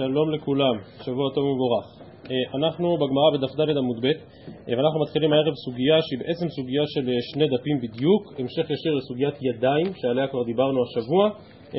[0.00, 0.74] שלום לכולם,
[1.04, 1.86] שבוע טוב ומבורך.
[2.58, 4.12] אנחנו בגמרא בדף ד' עמוד ב'
[4.68, 9.86] ואנחנו מתחילים הערב סוגיה שהיא בעצם סוגיה של שני דפים בדיוק, המשך ישיר לסוגיית ידיים
[10.00, 11.30] שעליה כבר דיברנו השבוע.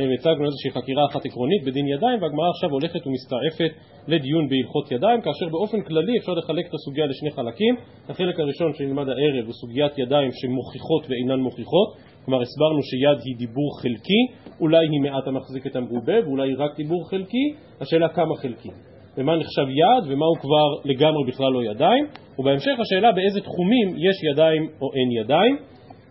[0.09, 3.71] והצגנו איזושהי חקירה אחת עקרונית בדין ידיים והגמרא עכשיו הולכת ומסתעפת
[4.07, 7.75] לדיון בהלכות ידיים כאשר באופן כללי אפשר לחלק את הסוגיה לשני חלקים.
[8.09, 11.89] החלק הראשון שנלמד הערב הוא סוגיית ידיים שמוכיחות ואינן מוכיחות
[12.25, 14.21] כלומר הסברנו שיד היא דיבור חלקי,
[14.59, 18.69] אולי היא מעט המחזיק את המרובה ואולי היא רק דיבור חלקי, השאלה כמה חלקי.
[19.17, 22.05] ומה נחשב יד ומה הוא כבר לגמרי בכלל לא ידיים?
[22.39, 25.57] ובהמשך השאלה באיזה תחומים יש ידיים או אין ידיים?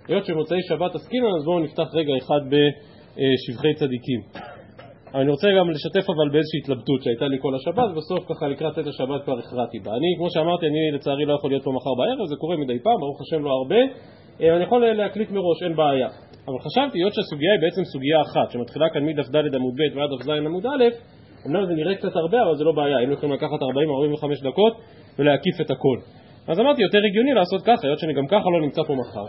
[0.08, 4.20] היות שמוצאי שבת עסקינן אז בואו נפתח רגע אחד בשבחי צדיקים
[5.14, 8.86] אני רוצה גם לשתף אבל באיזושהי התלבטות שהייתה לי כל השבת ובסוף ככה לקראת צאת
[8.86, 9.90] השבת כבר הכרעתי בה.
[9.90, 12.98] אני כמו שאמרתי אני לצערי לא יכול להיות פה מחר בערב זה קורה מדי פעם
[13.00, 13.80] ברוך השם לא הרבה.
[14.40, 16.08] אני יכול להקליט מראש, אין בעיה.
[16.48, 20.10] אבל חשבתי, היות שהסוגיה היא בעצם סוגיה אחת, שמתחילה כאן מדף ד' עמוד ב' ועד
[20.14, 20.84] דף ז' עמוד א',
[21.46, 23.60] אמנם זה נראה קצת הרבה, אבל זה לא בעיה, היינו יכולים לקחת
[24.42, 24.72] 40-45 דקות
[25.18, 25.98] ולהקיף את הכל.
[26.48, 29.26] אז אמרתי, יותר הגיוני לעשות ככה, היות שאני גם ככה לא נמצא פה מחר,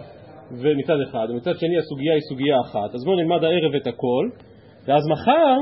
[0.61, 4.25] ומצד אחד, ומצד שני הסוגיה היא סוגיה אחת, אז בואו נלמד הערב את הכל,
[4.85, 5.57] ואז מחר,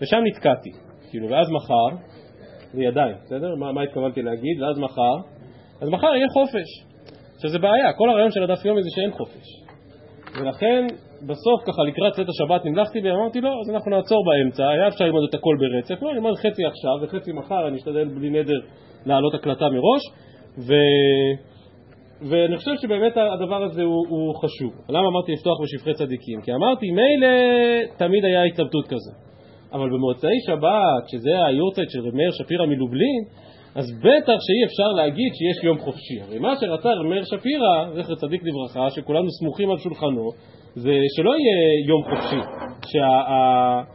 [0.00, 0.70] ושם נתקעתי,
[1.10, 2.02] כאילו, ואז מחר,
[2.72, 3.54] זה ידיים, בסדר?
[3.54, 4.62] מה, מה התכוונתי להגיד?
[4.62, 5.16] ואז מחר,
[5.80, 6.68] אז מחר יהיה חופש.
[7.34, 9.46] עכשיו זה בעיה, כל הרעיון של הדף יומי זה שאין חופש
[10.40, 10.86] ולכן
[11.22, 15.22] בסוף ככה לקראת צאת השבת נמלכתי ואמרתי לא, אז אנחנו נעצור באמצע, היה אפשר ללמוד
[15.28, 18.60] את הכל ברצף, לא, אני אומר חצי עכשיו וחצי מחר, אני אשתדל בלי נדר
[19.06, 20.02] להעלות הקלטה מראש
[20.58, 20.74] ו...
[22.20, 24.72] ואני חושב שבאמת הדבר הזה הוא, הוא חשוב.
[24.88, 26.40] למה אמרתי לפתוח בשפחי צדיקים?
[26.40, 27.28] כי אמרתי, מילא
[27.96, 29.12] תמיד היה התלבטות כזה.
[29.72, 33.24] אבל במוצאי שבת, שזה היורצייט של רב מאיר שפירא מלובלין,
[33.74, 36.20] אז בטח שאי אפשר להגיד שיש יום חופשי.
[36.22, 40.30] הרי מה שרצה מאיר שפירא, זכר צדיק לברכה, שכולנו סמוכים על שולחנו,
[40.74, 42.40] זה שלא יהיה יום חופשי,
[42.90, 43.86] שהלימוד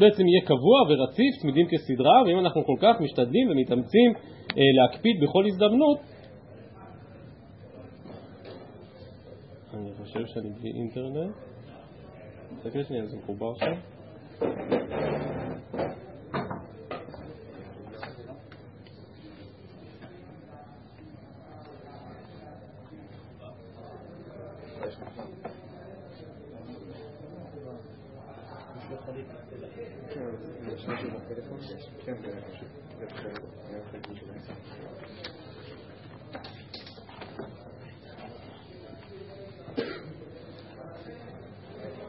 [0.00, 4.12] בעצם יהיה קבוע ורציף, תמידים כסדרה, ואם אנחנו כל כך משתדלים ומתאמצים
[4.56, 5.98] אה, להקפיד בכל הזדמנות,
[9.74, 11.34] אני חושב שאני בלי אינטרנט,
[12.56, 13.76] תסתכל שנייה, זה מחובר עכשיו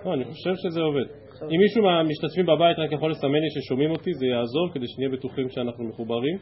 [0.06, 1.06] לא, אני חושב שזה עובד.
[1.42, 5.50] אם מישהו מהמשתתפים בבית רק יכול לסמן לי ששומעים אותי, זה יעזור כדי שנהיה בטוחים
[5.50, 6.38] שאנחנו מחוברים.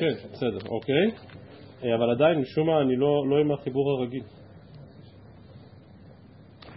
[0.00, 1.10] כן, בסדר, אוקיי.
[1.94, 4.22] אבל עדיין, משום מה, אני לא עם החיבור הרגיל.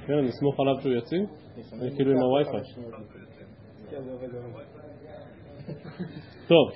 [0.08, 1.22] כן, אני אסמוך עליו שהוא יציב?
[1.74, 2.62] אני כאילו עם הווי-פיי.
[6.48, 6.72] טוב,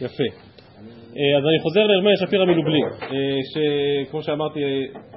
[0.00, 0.51] יפה.
[1.16, 4.60] אה, אז אני חוזר לרמי שפירא מלובלין, אה, שכמו שאמרתי,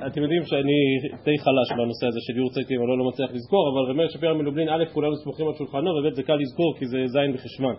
[0.07, 0.79] אתם יודעים שאני
[1.25, 4.83] די חלש בנושא הזה של יורצייטים, אני לא מצליח לזכור, אבל רמי שפירא מלובלין, א',
[4.94, 7.75] כולנו סמוכים על שולחנו, וב', זה קל לזכור כי זה זין בחשוון,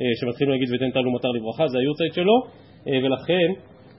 [0.00, 2.36] אה, שמתחילים להגיד ותן טל ומטר לברכה, זה היורצייט שלו,
[3.02, 3.48] ולכן,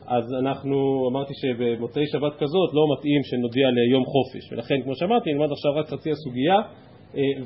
[0.08, 5.52] אז אנחנו, אמרתי שבמוצאי שבת כזאת לא מתאים שנודיע ליום חופש, ולכן, כמו שאמרתי, נלמד
[5.52, 6.58] עכשיו רק חצי הסוגיה,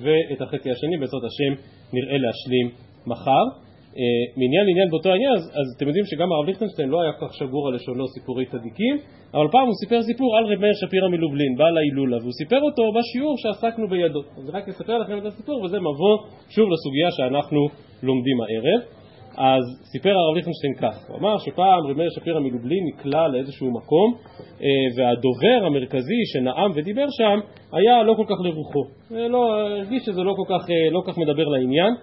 [0.01, 1.53] ואת החצי השני, בעזרת השם,
[1.93, 2.67] נראה להשלים
[3.07, 3.64] מחר.
[3.97, 7.27] אה, מעניין לעניין באותו העניין, אז, אז אתם יודעים שגם הרב ליכטנשטיין לא היה כל
[7.27, 8.95] כך שגור על לשונו סיפורי צדיקים,
[9.33, 12.83] אבל פעם הוא סיפר סיפור על רב מאיר שפירא מלובלין, בעל ההילולה, והוא סיפר אותו
[12.95, 14.21] בשיעור שעסקנו בידו.
[14.37, 16.15] אז רק אספר לכם את הסיפור, וזה מבוא
[16.49, 17.61] שוב לסוגיה שאנחנו
[18.03, 18.81] לומדים הערב.
[19.37, 24.15] אז סיפר הרב ליכטנשטיין כך, הוא אמר שפעם רב מאיר שפירא מלובלין נקלע לאיזשהו מקום
[24.61, 27.39] אה, והדובר המרכזי שנאם ודיבר שם
[27.71, 28.83] היה לא כל כך לרוחו,
[29.15, 31.93] אה, לא, הרגיש שזה לא כל כך, לא כך מדבר לעניין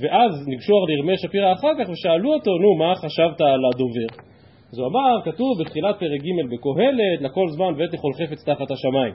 [0.00, 4.30] ואז ניגשו לירמי שפירא אחר כך ושאלו אותו, נו, מה חשבת על הדובר?
[4.72, 9.14] אז הוא אמר, כתוב בתחילת פרק ג' בקהלת, לכל זמן ועת לכל חפץ תחת השמיים.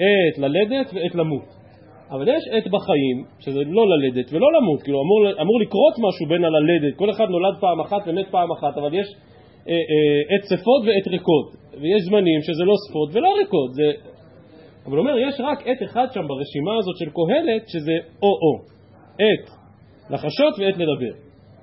[0.00, 1.60] עת ללדת ועת למות.
[2.10, 6.44] אבל יש עת בחיים, שזה לא ללדת ולא למות, כאילו אמור, אמור לקרות משהו בין
[6.44, 9.06] הללדת, כל אחד נולד פעם אחת ומת פעם אחת, אבל יש
[9.68, 11.48] אה, אה, עת צפות ועת ריקות,
[11.80, 13.92] ויש זמנים שזה לא צפות ולא ריקות, זה...
[14.86, 17.92] אבל הוא אומר, יש רק עת אחד שם ברשימה הזאת של קהלת, שזה
[18.22, 18.79] או-או.
[19.20, 19.50] עת
[20.10, 21.14] לחשות ועת לדבר.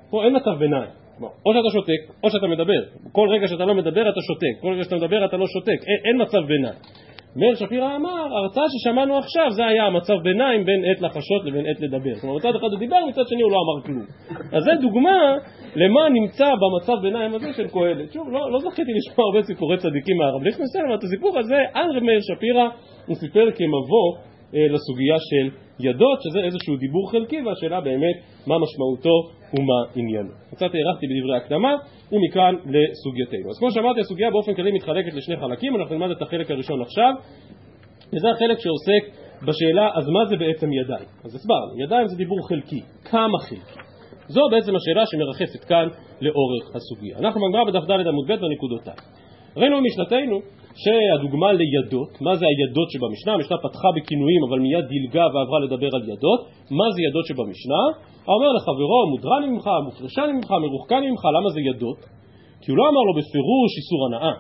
[0.10, 0.90] פה אין מצב ביניים.
[1.22, 2.82] או שאתה שותק, או שאתה מדבר.
[3.12, 6.00] כל רגע שאתה לא מדבר אתה שותק, כל רגע שאתה מדבר אתה לא שותק, אין,
[6.06, 6.80] אין מצב ביניים.
[7.36, 11.80] מאיר שפירא אמר, ההרצאה ששמענו עכשיו זה היה המצב ביניים בין עת לחשות לבין עת
[11.80, 12.16] לדבר.
[12.22, 14.06] כלומר מצד אחד הוא דיבר, מצד שני הוא לא אמר כלום.
[14.54, 15.36] אז זו דוגמה
[15.76, 18.14] למה נמצא במצב ביניים הזה של קהלת.
[18.14, 22.00] שוב, לא, לא זכיתי לשמוע הרבה סיפורי צדיקים מהרב ליכטנשטיין, אבל את הסיפור הזה, על
[22.00, 22.68] מאיר שפירא,
[23.08, 24.08] הוא סיפר כמבוא
[24.54, 25.50] לסוגיה של
[25.80, 28.16] ידות, שזה איזשהו דיבור חלקי, והשאלה באמת
[28.48, 29.16] מה משמעותו
[29.54, 30.30] ומה עניינו.
[30.52, 31.74] קצת הארכתי בדברי הקדמה,
[32.12, 33.50] ומכאן לסוגייתנו.
[33.50, 37.14] אז כמו שאמרתי, הסוגיה באופן כללי מתחלקת לשני חלקים, אנחנו נלמד את החלק הראשון עכשיו,
[38.14, 39.04] וזה החלק שעוסק
[39.48, 41.08] בשאלה, אז מה זה בעצם ידיים?
[41.26, 43.80] אז הסברנו, ידיים זה דיבור חלקי, כמה חלקי?
[44.28, 45.88] זו בעצם השאלה שמרחפת כאן
[46.22, 47.18] לאורך הסוגיה.
[47.18, 48.94] אנחנו בגמרא בדף ד' עמוד ב' בנקודותיו.
[49.58, 50.42] ראינו במשנתנו
[50.82, 53.34] שהדוגמה לידות, מה זה הידות שבמשנה?
[53.34, 56.42] המשנה פתחה בכינויים אבל מיד דילגה ועברה לדבר על ידות.
[56.80, 57.84] מה זה ידות שבמשנה?
[58.28, 62.00] האומר לחברו, מודרני ממך, מופרשני ממך, מרוחקני ממך, למה זה ידות?
[62.62, 64.36] כי הוא לא אמר לו בפירוש איסור הנאה.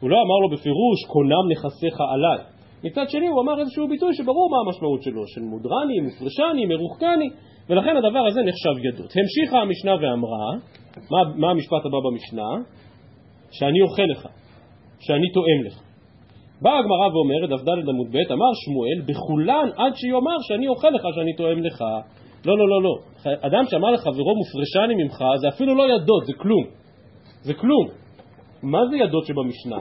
[0.00, 2.40] הוא לא אמר לו בפירוש קונם נכסיך עליי.
[2.84, 7.28] מצד שני הוא אמר איזשהו ביטוי שברור מה המשמעות שלו, של מודרני, מופרשני, מרוחקני,
[7.68, 9.10] ולכן הדבר הזה נחשב ידות.
[9.16, 10.50] המשיכה המשנה ואמרה,
[11.10, 12.48] מה, מה המשפט הבא במשנה?
[13.50, 14.26] שאני אוכל לך,
[15.06, 15.76] שאני תואם לך.
[16.62, 21.02] באה הגמרא ואומרת, דף ד' עמוד ב', אמר שמואל, בכולן עד שיאמר שאני אוכל לך,
[21.14, 21.84] שאני תואם לך.
[22.46, 22.94] לא, לא, לא, לא.
[23.48, 26.64] אדם שאמר לחברו מופרשני ממך, זה אפילו לא ידות, זה כלום.
[27.42, 27.86] זה כלום.
[28.62, 29.80] מה זה ידות שבמשנה?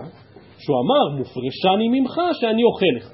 [0.63, 3.07] שהוא אמר, מופרשני ממך שאני אוכל לך.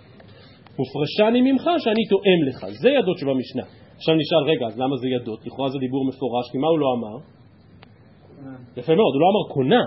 [0.80, 2.60] מופרשני ממך שאני תואם לך.
[2.82, 3.64] זה ידות שבמשנה.
[3.98, 5.40] עכשיו נשאל, רגע, אז למה זה ידות?
[5.46, 7.16] לכאורה זה דיבור מפורש, כי מה הוא לא אמר?
[8.78, 9.84] יפה מאוד, הוא לא אמר קונה,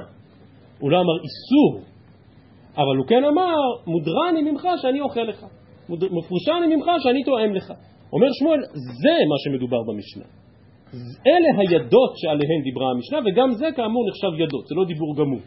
[0.80, 1.89] הוא לא אמר איסור,
[2.82, 5.46] אבל הוא כן אמר, מודרני ממך שאני אוכל לך,
[5.88, 7.72] מפורשני ממך שאני תואם לך.
[8.12, 8.60] אומר שמואל,
[9.02, 10.24] זה מה שמדובר במשנה.
[11.26, 15.40] אלה הידות שעליהן דיברה המשנה, וגם זה כאמור נחשב ידות, זה לא דיבור גמור,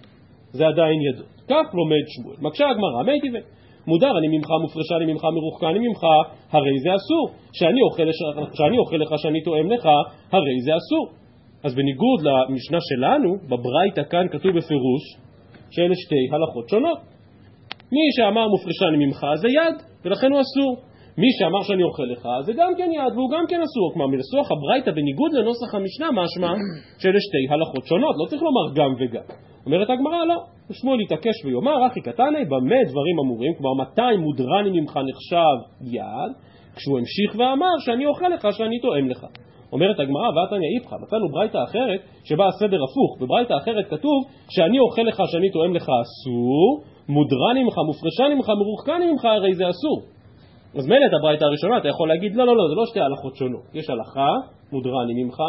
[0.52, 1.32] זה עדיין ידות.
[1.50, 2.36] כך לומד שמואל.
[2.42, 3.42] מקשה הגמרא, מי טבעי.
[3.88, 6.04] מודר אני ממך, מופרשה אני ממך, מרוחקה אני ממך,
[6.52, 7.26] הרי זה אסור.
[7.54, 8.08] שאני אוכל,
[8.54, 9.86] שאני אוכל לך, שאני תואם לך,
[10.32, 11.08] הרי זה אסור.
[11.64, 15.04] אז בניגוד למשנה שלנו, בברייתא כאן כתוב בפירוש
[15.72, 17.13] שאלה שתי הלכות שונות.
[17.92, 19.76] מי שאמר מופרשה אני ממך זה יד,
[20.06, 20.72] ולכן הוא אסור.
[21.18, 23.94] מי שאמר שאני אוכל לך זה גם כן יד והוא גם כן אסור.
[23.94, 26.52] כלומר מנסוח הברייתא בניגוד לנוסח המשנה משמע
[27.02, 29.28] שאלה שתי הלכות שונות, לא צריך לומר גם וגם.
[29.66, 30.38] אומרת הגמרא לא,
[30.72, 33.54] שמואל יתעקש ויאמר, אחי קטני, במה דברים אמורים?
[33.58, 36.32] כלומר, מתי מודרני ממך נחשב יד?
[36.76, 39.26] כשהוא המשיך ואמר שאני אוכל לך, שאני תואם לך.
[39.74, 44.18] אומרת הגמרא, ועתניא איפכא, מצאנו ברייתא אחרת שבה הסדר הפוך, בברייתא אחרת כתוב
[44.50, 49.70] שאני אוכל לך, שאני תואם לך אסור, מודרני ממך, מופרשני ממך, מרוחקני ממך, הרי זה
[49.70, 50.02] אסור.
[50.78, 53.36] אז מילא את הברייתא הראשונה אתה יכול להגיד לא, לא, לא, זה לא שתי הלכות
[53.36, 53.66] שונות.
[53.74, 54.32] יש הלכה,
[54.72, 55.40] מודרני ממך,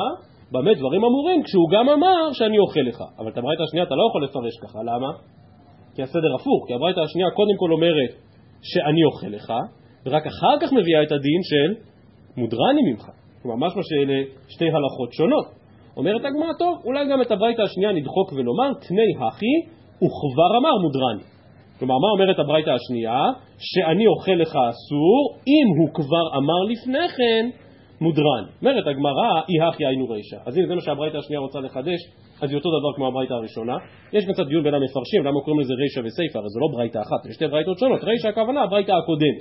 [0.53, 2.99] במה דברים אמורים כשהוא גם אמר שאני אוכל לך.
[3.19, 5.11] אבל את הברייתא השנייה אתה לא יכול לפרש ככה, למה?
[5.95, 8.13] כי הסדר הפוך, כי הברייתא השנייה קודם כל אומרת
[8.63, 9.53] שאני אוכל לך,
[10.07, 11.71] ורק אחר כך מביאה את הדין של
[12.37, 13.05] מודרני ממך.
[13.43, 14.19] כלומר, משמע שאלה
[14.49, 15.47] שתי הלכות שונות.
[15.97, 19.55] אומרת הגמרא, טוב, אולי גם את הברייתא השנייה נדחוק ולומר, תני הכי,
[19.97, 21.34] וכבר אמר מודרני.
[21.79, 23.21] כלומר, מה אומרת הברייתא השנייה?
[23.59, 27.51] שאני אוכל לך אסור, אם הוא כבר אמר לפני כן
[28.01, 28.45] מודרן.
[28.61, 30.37] אומרת הגמרא, אי הכי היינו רישא.
[30.47, 32.01] אז אם זה מה שהברייתא השנייה רוצה לחדש,
[32.43, 33.77] אז היא אותו דבר כמו הברייתא הראשונה.
[34.13, 37.21] יש קצת דיון בין המפרשים, למה קוראים לזה רישא וסיפא, הרי זה לא ברייתא אחת,
[37.29, 38.05] יש שתי ברייתות שונות.
[38.05, 39.39] רישא הכוונה הברייתא הקודמת.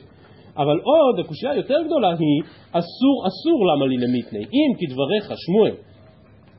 [0.58, 2.42] אבל עוד, הקושייה היותר גדולה היא,
[2.72, 4.44] אסור אסור למה לי למיתני.
[4.58, 5.76] אם כדבריך, שמואל,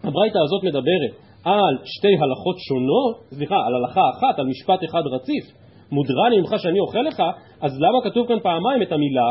[0.05, 1.13] הברייתא הזאת מדברת
[1.45, 5.64] על שתי הלכות שונות, סליחה, על הלכה אחת, על משפט אחד רציף,
[5.95, 7.23] מודרני ממך שאני אוכל לך,
[7.61, 9.31] אז למה כתוב כאן פעמיים את המילה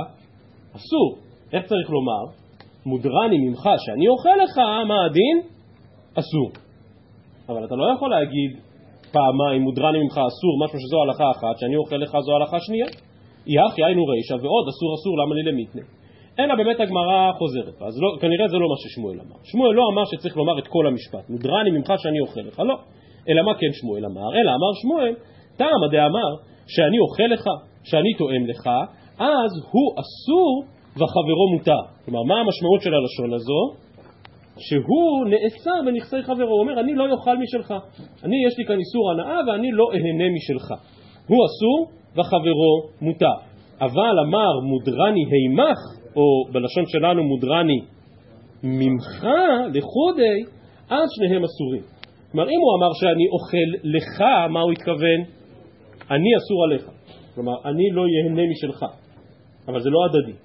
[0.75, 1.10] אסור?
[1.53, 2.24] איך צריך לומר?
[2.86, 5.38] מודרני ממך שאני אוכל לך, מה הדין?
[6.20, 6.50] אסור.
[7.50, 8.51] אבל אתה לא יכול להגיד
[9.12, 12.88] פעמיים מודרני ממך אסור, משהו שזו הלכה אחת, שאני אוכל לך זו הלכה שנייה.
[13.48, 15.82] יחי היינו רישא ועוד אסור אסור למה לי למיתנה.
[16.39, 19.39] אלא באמת הגמרא חוזרת, אז לא, כנראה זה לא מה ששמואל אמר.
[19.43, 22.77] שמואל לא אמר שצריך לומר את כל המשפט, מודרני ממך שאני אוכל לך, לא.
[23.29, 24.29] אלא מה כן שמואל אמר?
[24.38, 25.13] אלא אמר שמואל,
[25.58, 26.32] טעם הדאמר
[26.67, 27.46] שאני אוכל לך,
[27.84, 28.67] שאני תואם לך,
[29.20, 30.63] אז הוא אסור
[30.96, 31.82] וחברו מותר.
[32.05, 33.84] כלומר, מה המשמעות של הלשון הזו?
[34.58, 36.50] שהוא נאסר בנכסי חברו.
[36.50, 37.74] הוא אומר, אני לא אוכל משלך.
[38.24, 40.67] אני, יש לי כאן איסור הנאה ואני לא אהנה משלך.
[41.27, 43.53] הוא אסור וחברו מותר.
[43.82, 45.79] אבל אמר מודרני הימך,
[46.15, 47.79] או בלשון שלנו מודרני
[48.63, 49.25] ממך
[49.74, 50.39] לחודי,
[50.89, 51.84] אז שניהם אסורים.
[52.32, 55.20] כלומר, אם הוא אמר שאני אוכל לך, מה הוא התכוון?
[56.12, 56.89] אני אסור עליך.
[57.36, 58.86] כלומר, אני לא יהנה משלך.
[59.67, 60.38] אבל זה לא הדדי.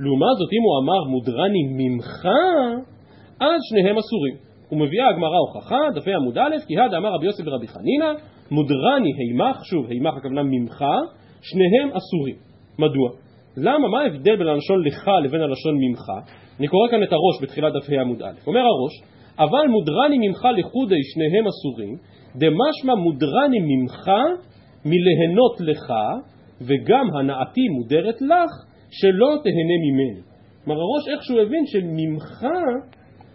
[0.00, 2.26] לעומת זאת, אם הוא אמר מודרני ממך,
[3.40, 4.34] אז שניהם אסורים.
[4.72, 8.12] ומביאה הגמרא הוכחה, דפי עמוד א', כי הדה אמר רבי יוסף ורבי חנינא,
[8.50, 10.84] מודרני הימך, שוב, הימך הכוונה ממך,
[11.42, 12.36] שניהם אסורים.
[12.78, 13.10] מדוע?
[13.56, 13.88] למה?
[13.88, 16.04] מה ההבדל בין הלשון לך לבין הלשון ממך?
[16.58, 18.46] אני קורא כאן את הראש בתחילת דפי עמוד א'.
[18.46, 19.02] אומר הראש,
[19.38, 21.96] אבל מודרני ממך לחודי שניהם אסורים,
[22.36, 24.10] דמשמע מודרני ממך
[24.84, 25.92] מליהנות לך,
[26.60, 28.50] וגם הנאתי מודרת לך,
[28.90, 30.20] שלא תהנה ממני.
[30.64, 32.46] כלומר הראש איכשהו הבין שממך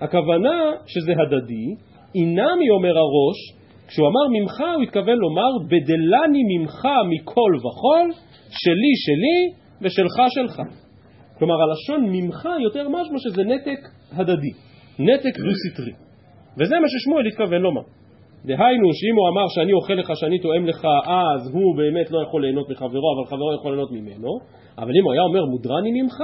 [0.01, 1.67] הכוונה שזה הדדי,
[2.15, 3.39] אינמי אומר הראש,
[3.87, 8.05] כשהוא אמר ממך הוא התכוון לומר בדלני ממך מכל וכל,
[8.49, 9.39] שלי שלי
[9.81, 10.61] ושלך שלך.
[11.37, 13.79] כלומר הלשון ממך יותר משמע שזה נתק
[14.11, 14.53] הדדי,
[14.99, 15.93] נתק דו-סטרי.
[16.57, 17.81] וזה מה ששמואל התכוון לומר.
[18.45, 22.41] דהיינו שאם הוא אמר שאני אוכל לך, שאני תואם לך, אז הוא באמת לא יכול
[22.45, 24.31] ליהנות מחברו, אבל חברו יכול ליהנות ממנו.
[24.77, 26.23] אבל אם הוא היה אומר מודרני ממך,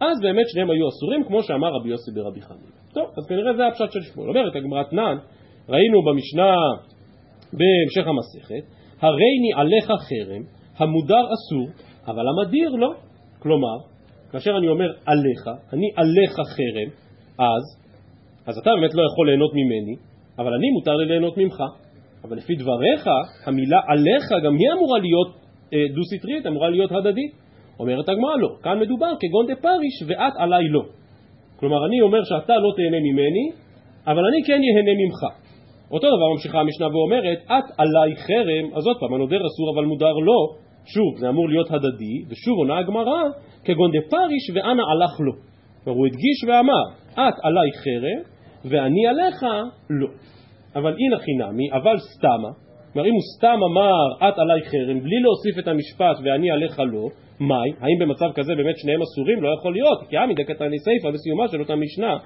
[0.00, 2.72] אז באמת שניהם היו אסורים, כמו שאמר רבי יוסי ברבי חנין.
[2.94, 4.28] טוב, אז כנראה זה הפשט של שמואל.
[4.28, 5.16] אומרת הגמרא תנן,
[5.68, 6.54] ראינו במשנה
[7.52, 8.64] בהמשך המסכת,
[9.00, 10.42] הריני עליך חרם,
[10.78, 11.68] המודר אסור,
[12.06, 12.92] אבל המדיר לא.
[13.38, 13.76] כלומר,
[14.32, 16.88] כאשר אני אומר עליך, אני עליך חרם,
[17.38, 17.64] אז,
[18.46, 19.96] אז אתה באמת לא יכול ליהנות ממני,
[20.42, 21.58] אבל אני מותר לי ליהנות ממך.
[22.24, 23.02] אבל לפי דבריך,
[23.46, 25.30] המילה עליך גם היא אמורה להיות
[25.72, 27.32] אה, דו-סטרית, אמורה להיות הדדית.
[27.80, 30.82] אומרת הגמרא לא, כאן מדובר כגון דה פריש ואת עליי לא.
[31.56, 33.46] כלומר, אני אומר שאתה לא תהנה ממני,
[34.06, 35.20] אבל אני כן יהנה ממך.
[35.90, 40.16] אותו דבר ממשיכה המשנה ואומרת, את עליי חרם, אז עוד פעם, הנודר אסור אבל מודר
[40.28, 40.40] לא,
[40.84, 43.22] שוב, זה אמור להיות הדדי, ושוב עונה הגמרא,
[43.64, 45.32] כגון דה פריש ואנה הלך לו.
[45.84, 48.31] כלומר, הוא הדגיש ואמר, את עליי חרם,
[48.64, 49.42] ואני עליך
[49.90, 50.08] לא.
[50.74, 52.50] אבל הנה חינמי, אבל סתמה,
[52.92, 57.08] כלומר אם הוא סתם אמר את עליי חרם, בלי להוסיף את המשפט ואני עליך לא,
[57.40, 57.70] מאי?
[57.80, 59.42] האם במצב כזה באמת שניהם אסורים?
[59.42, 62.16] לא יכול להיות, כי עמי דקתני סיפא בסיומה של אותה משנה,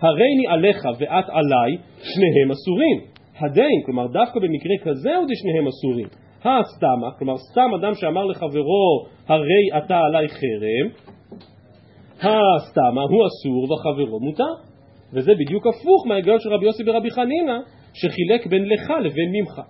[0.00, 2.98] הריני עליך ואת עליי, שניהם אסורים.
[3.40, 6.08] הדין, כלומר דווקא במקרה כזה עוד שניהם אסורים.
[6.44, 10.88] הסתמה, כלומר סתם אדם שאמר לחברו הרי אתה עליי חרם,
[12.16, 14.75] הסתמה הוא אסור וחברו מותר.
[15.12, 17.58] וזה בדיוק הפוך מההיגיון של רבי יוסי ברבי חנינא,
[17.94, 19.60] שחילק בין לך לבין ממך.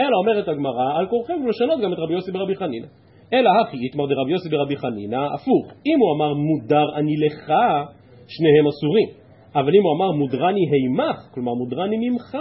[0.00, 2.86] אלא אומרת הגמרא, על כורחם ולשנות גם את רבי יוסי ברבי חנינא.
[3.32, 5.66] אלא הכי יתמר דרבי יוסי ברבי חנינא, הפוך.
[5.86, 7.44] אם הוא אמר מודר אני לך,
[8.28, 9.08] שניהם אסורים.
[9.54, 12.34] אבל אם הוא אמר מודרני הימך, כלומר מודרני ממך,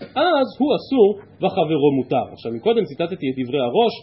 [0.00, 1.08] אז הוא אסור
[1.42, 2.32] וחברו מותר.
[2.32, 3.94] עכשיו, מקודם ציטטתי את דברי הראש,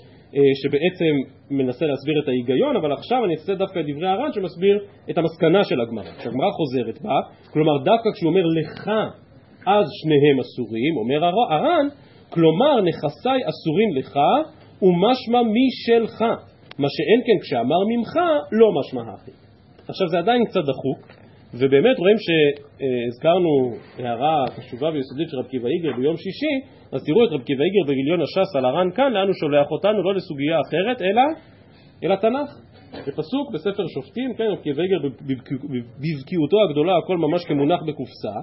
[0.61, 1.13] שבעצם
[1.51, 5.63] מנסה להסביר את ההיגיון, אבל עכשיו אני אצטט דווקא את דברי הר"ן שמסביר את המסקנה
[5.63, 6.11] של הגמרא.
[6.19, 7.19] כשהגמרא חוזרת בה,
[7.53, 8.87] כלומר דווקא כשהוא אומר לך,
[9.67, 11.87] אז שניהם אסורים, אומר הר"ן,
[12.29, 14.13] כלומר נכסיי אסורים לך
[14.81, 16.21] ומשמע משלך,
[16.79, 18.13] מה שאין כן כשאמר ממך
[18.51, 19.31] לא משמע הכי.
[19.87, 21.23] עכשיו זה עדיין קצת דחוק,
[21.53, 23.49] ובאמת רואים שהזכרנו
[23.97, 26.53] הערה חשובה ויסודית של רב קיבא איגר ביום שישי,
[26.93, 30.03] אז תראו את רב קיבא איגר בגיליון הש"ס על הר"ן כאן, לאן הוא שולח אותנו,
[30.03, 31.21] לא לסוגיה אחרת, אלא
[32.03, 32.49] אל התנ"ך.
[33.07, 34.99] בפסוק בספר שופטים, כן, רב קיבא איגר
[36.01, 38.35] בבקיאותו הגדולה, הכל ממש כמונח בקופסה.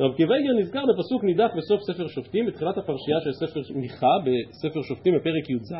[0.00, 4.82] רב קיבא איגר נזכר בפסוק נידח בסוף ספר שופטים, בתחילת הפרשייה של ספר מיכה, בספר
[4.82, 5.72] שופטים בפרק י"ז,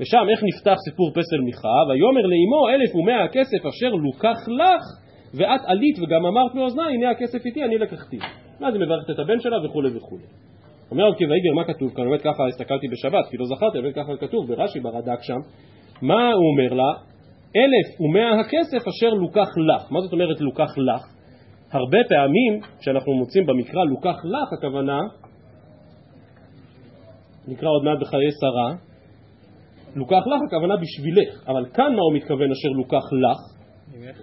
[0.00, 4.84] ושם איך נפתח סיפור פסל מיכה, ויאמר לאמו אלף ומאה הכסף אשר לוקח לך
[5.34, 8.18] ואת עלית וגם אמרת באוזנה, הנה הכסף איתי, אני לקחתי.
[8.60, 10.24] ואז היא מברכת את הבן שלה וכולי וכולי.
[10.90, 12.04] אומר רב קיבא איגר, מה כתוב כאן?
[12.04, 15.40] באמת ככה הסתכלתי בשבת, כי לא זכרתי, באמת ככה כתוב ברש"י ברד"ק שם.
[16.02, 16.92] מה הוא אומר לה?
[17.56, 19.92] אלף ומאה הכסף אשר לוקח לך.
[19.92, 21.02] מה זאת אומרת לוקח לך?
[21.72, 24.98] הרבה פעמים כשאנחנו מוצאים במקרא לוקח לך, הכוונה,
[27.48, 28.70] נקרא עוד מעט בחיי שרה,
[29.96, 33.38] לוקח לך הכוונה בשבילך, אבל כאן מה הוא מתכוון אשר לוקח לך?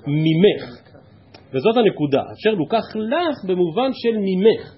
[0.07, 0.63] ממך.
[1.53, 4.76] וזאת הנקודה, אשר לוקח לך במובן של ממך.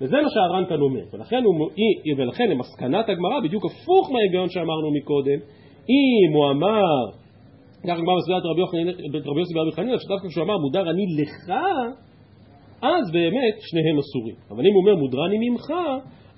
[0.00, 1.04] וזה מה שהר"ן כאן אומר.
[1.12, 1.70] ולכן, הוא,
[2.18, 5.38] ולכן למסקנת הגמרא, בדיוק הפוך מההיגיון שאמרנו מקודם,
[5.88, 6.98] אם הוא אמר,
[7.88, 8.42] כך הגמרא מסבירת
[9.30, 11.52] רבי יוסי ברבי חנינא, שדווקא כשהוא אמר מודר אני לך,
[12.82, 14.36] אז באמת שניהם אסורים.
[14.50, 15.66] אבל אם הוא אומר מודרני ממך,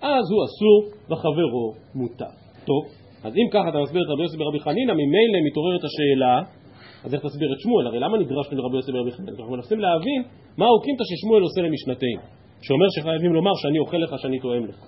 [0.03, 0.79] אז הוא אסור
[1.11, 2.33] וחברו מותר.
[2.65, 2.83] טוב,
[3.25, 6.63] אז אם ככה אתה מסביר את רבי יוסי ברבי חנינא, ממילא מתעוררת השאלה
[7.05, 7.87] אז איך תסביר את שמואל?
[7.87, 9.29] הרי למה נדרשנו לרבי יוסי ברבי חנין?
[9.29, 10.23] אנחנו מנסים להבין
[10.59, 14.79] מה האוקימתא ששמואל עושה למשנתנו, שאומר שחייבים לומר שאני אוכל לך, שאני תואם לך.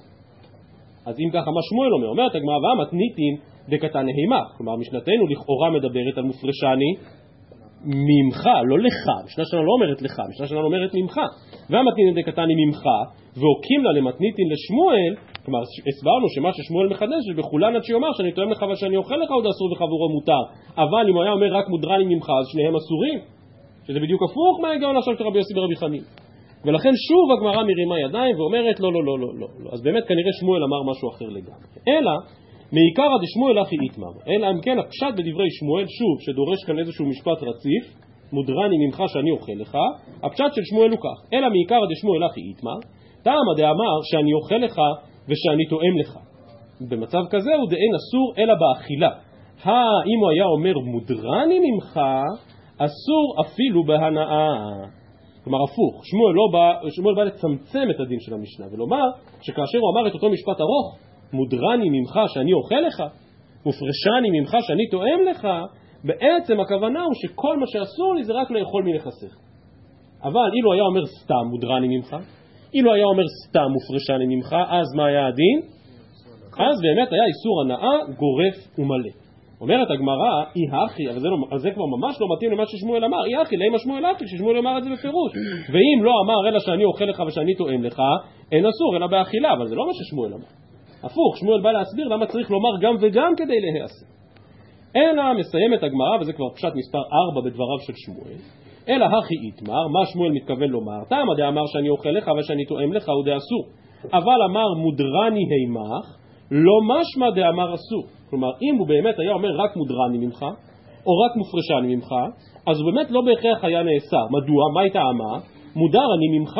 [1.07, 2.09] אז אם ככה, מה שמואל אומר?
[2.09, 3.35] אומרת הגמרא, והמתניתין
[3.69, 4.43] דקתן נהימה.
[4.57, 6.93] כלומר, משנתנו לכאורה מדברת על מופרשני
[8.09, 9.03] ממך, לא לך.
[9.27, 11.17] משנה שלנו לא אומרת לך, משנה שלנו אומרת ממך.
[11.71, 12.83] והמתניתין דקתני ממך,
[13.39, 15.13] והוקים לה למתניתין לשמואל,
[15.45, 19.31] כלומר, הסברנו שמה ששמואל מחדש זה בכולן עד שיאמר שאני תואם לך ושאני אוכל לך
[19.31, 20.43] עוד אסור וחבורו מותר.
[20.77, 23.19] אבל אם הוא היה אומר רק מודרני ממך, אז שניהם אסורים.
[23.87, 26.24] שזה בדיוק הפוך מההיגיון עכשיו של רבי יוסי ברבי חנין.
[26.65, 29.71] ולכן שוב הגמרא מרימה ידיים ואומרת לא, לא, לא, לא, לא.
[29.73, 31.67] אז באמת כנראה שמואל אמר משהו אחר לגמרי.
[31.89, 32.13] אלא,
[32.73, 34.15] מעיקרא דשמואל אחי איתמר.
[34.29, 37.85] אלא אם כן הפשט בדברי שמואל, שוב, שדורש כאן איזשהו משפט רציף,
[38.33, 39.79] מודרני ממך שאני אוכל לך,
[40.23, 42.79] הפשט של שמואל הוא כך, אלא מעיקר דשמואל אחי איתמר,
[43.25, 44.77] טעמא דאמר שאני אוכל לך
[45.29, 46.19] ושאני תואם לך.
[46.91, 49.11] במצב כזה הוא דאין אסור אלא באכילה.
[50.11, 52.01] אם הוא היה אומר מודרני ממך,
[52.79, 55.04] אסור אפילו בהנאה.
[55.45, 59.05] כלומר הפוך, שמואל, לא בא, שמואל בא לצמצם את הדין של המשנה ולומר
[59.41, 60.99] שכאשר הוא אמר את אותו משפט ארוך,
[61.33, 63.03] מודרני ממך שאני אוכל לך,
[63.67, 65.49] מופרשני ממך שאני תואם לך,
[66.05, 69.39] בעצם הכוונה הוא שכל מה שאסור לי זה רק לאכול מנכסיך.
[70.23, 72.17] אבל אילו היה אומר סתם מודרני ממך,
[72.75, 75.61] אילו היה אומר סתם מופרשני ממך, אז מה היה הדין?
[76.59, 79.24] אז באמת היה איסור הנאה גורף ומלא.
[79.61, 83.25] אומרת הגמרא, אי הכי, אבל זה, לא, זה כבר ממש לא מתאים למה ששמואל אמר,
[83.27, 85.33] אי הכי, למה שמואל הכי, ששמואל אמר את זה בפירוש.
[85.73, 88.03] ואם לא אמר אלא שאני אוכל לך ושאני תואם לך,
[88.53, 90.51] אין אסור אלא באכילה, אבל זה לא מה ששמואל אמר.
[91.07, 94.07] הפוך, שמואל בא להסביר למה צריך לומר גם וגם כדי להיעשר.
[94.97, 98.39] אלא מסיימת הגמרא, וזה כבר פשט מספר 4 בדבריו של שמואל,
[98.89, 101.05] אלא הכי איתמר, מה שמואל מתכוון לומר?
[101.09, 103.65] תמה דאמר שאני אוכל לך ושאני תואם לך הוא דאסור.
[104.13, 108.05] אבל אמר מודרני הימך, לא משמע דאמר אסור.
[108.31, 110.43] כלומר, אם הוא באמת היה אומר רק מודרני ממך,
[111.07, 112.11] או רק מופרשני ממך,
[112.67, 114.27] אז הוא באמת לא בהכרח היה נאסר.
[114.31, 114.63] מדוע?
[114.75, 115.39] מה הייתה אמה?
[115.77, 116.57] מודר אני ממך,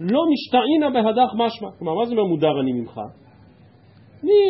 [0.00, 1.68] לא משתעינה בהדח משמע.
[1.78, 3.00] כלומר, מה זה אומר מודר אני ממך?
[4.24, 4.40] אני,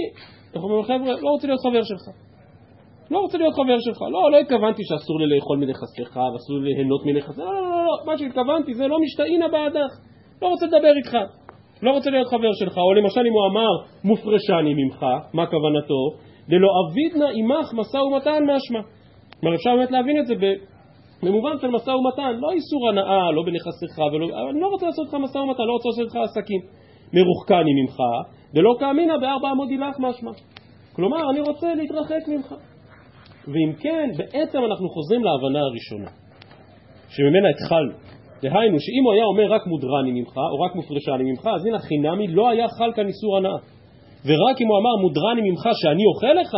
[0.55, 2.05] איך אומרים חבר'ה, לא רוצה להיות חבר שלך.
[3.11, 4.03] לא רוצה להיות חבר שלך.
[4.03, 7.39] לא, לא התכוונתי שאסור לי לאכול מנכסיך ואסור לי ליהנות מנכסיך.
[7.39, 9.93] לא, לא, לא, לא, מה שהתכוונתי זה לא משתעינה בהדח.
[10.43, 11.17] לא רוצה לדבר איתך.
[11.83, 12.79] לא רוצה להיות חבר שלך.
[12.79, 13.71] או למשל אם הוא אמר
[14.05, 16.03] מופרשני ממך, מה כוונתו?
[16.49, 18.81] דלא אבידנה עמך משא ומתן משמע.
[19.41, 20.35] כלומר אפשר באמת להבין את זה
[21.23, 25.15] במובן של משא ומתן, לא איסור הנאה, לא בנכסיך, ולא, אני לא רוצה לעשות איתך
[25.15, 26.61] משא ומתן, לא רוצה לעשות איתך עסקים.
[27.13, 27.97] מרוחקני ממך,
[28.55, 30.31] דלא כאמינא בארבע עמוד הילך משמע.
[30.93, 32.55] כלומר, אני רוצה להתרחק ממך.
[33.49, 36.11] ואם כן, בעצם אנחנו חוזרים להבנה הראשונה,
[37.09, 37.93] שממנה התחלנו.
[38.43, 42.27] דהיינו, שאם הוא היה אומר רק מודרני ממך, או רק מופרשני ממך, אז הנה חינמי
[42.29, 43.59] לא היה חל כאן איסור הנאה.
[44.27, 46.55] ורק אם הוא אמר מודרני ממך שאני אוכל לך,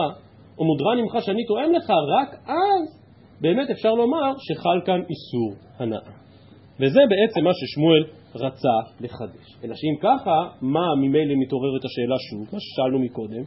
[0.59, 2.85] או מודרני ממך שאני תואם לך, רק אז
[3.41, 6.11] באמת אפשר לומר שחל כאן איסור הנאה.
[6.81, 8.03] וזה בעצם מה ששמואל
[8.35, 9.47] רצה לחדש.
[9.65, 13.45] אלא שאם ככה, מה ממילא מתעוררת השאלה שוב, מה ששאלנו מקודם?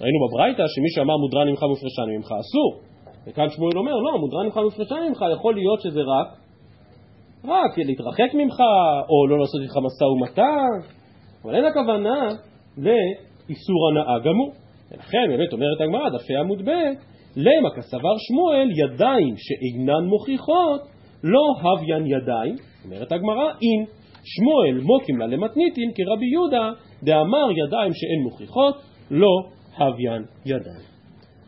[0.00, 2.70] ראינו בברייתא שמי שאמר מודרני ממך מופרשני ממך אסור.
[3.26, 6.28] וכאן שמואל אומר, לא, מודרני ממך מופרשני ממך, יכול להיות שזה רק,
[7.44, 8.60] רק להתרחק ממך,
[9.08, 10.88] או לא לעשות איתך משא ומתן,
[11.44, 12.28] אבל אין הכוונה
[12.78, 14.52] לאיסור הנאה גמור.
[14.92, 16.70] ולכן באמת אומרת הגמרא, דפי עמוד ב',
[17.36, 20.80] למה כסבר שמואל ידיים שאינן מוכיחות
[21.24, 23.84] לא הוויין ידיים, אומרת הגמרא, אם
[24.24, 26.70] שמואל מוקים לה למתניתין כרבי יהודה
[27.02, 28.74] דאמר ידיים שאין מוכיחות
[29.10, 29.30] לא
[29.78, 30.94] הוויין ידיים.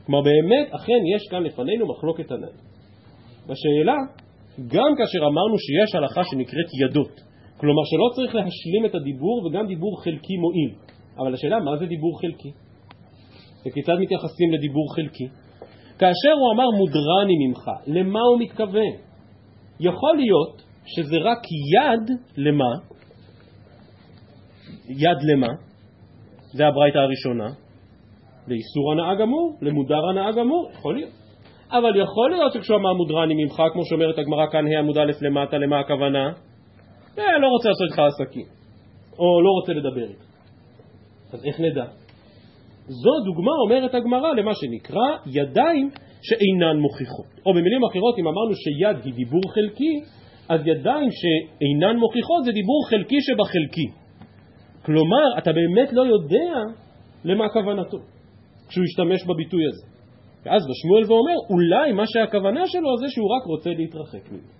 [0.06, 2.56] כלומר באמת אכן יש כאן לפנינו מחלוקת ענן.
[3.48, 3.96] בשאלה,
[4.58, 7.20] גם כאשר אמרנו שיש הלכה שנקראת ידות,
[7.56, 10.72] כלומר שלא צריך להשלים את הדיבור וגם דיבור חלקי מועיל,
[11.18, 12.52] אבל השאלה מה זה דיבור חלקי?
[13.66, 15.28] וכיצד מתייחסים לדיבור חלקי?
[15.98, 18.92] כאשר הוא אמר מודרני ממך, למה הוא מתכוון?
[19.80, 21.38] יכול להיות שזה רק
[21.74, 22.72] יד למה?
[24.88, 25.52] יד למה?
[26.52, 27.48] זה הברייתא הראשונה.
[28.48, 31.25] לאיסור הנאה גמור, למודר הנאה גמור, יכול להיות.
[31.70, 35.58] אבל יכול להיות שכשהוא אמר מודרני ממך, כמו שאומרת הגמרא כאן, ה' עמוד א' למטה,
[35.58, 36.32] למה הכוונה?
[37.18, 38.46] אה, לא רוצה לעשות איתך עסקים,
[39.18, 40.26] או לא רוצה לדבר איתך.
[41.32, 41.84] אז איך נדע?
[42.88, 45.90] זו דוגמה, אומרת הגמרא, למה שנקרא ידיים
[46.22, 47.26] שאינן מוכיחות.
[47.46, 49.94] או במילים אחרות, אם אמרנו שיד היא דיבור חלקי,
[50.48, 53.88] אז ידיים שאינן מוכיחות זה דיבור חלקי שבחלקי.
[54.84, 56.52] כלומר, אתה באמת לא יודע
[57.24, 57.98] למה כוונתו
[58.68, 59.95] כשהוא ישתמש בביטוי הזה.
[60.46, 64.50] ואז בשמואל ואומר, אולי מה שהכוונה שלו זה שהוא רק רוצה להתרחק ממנו.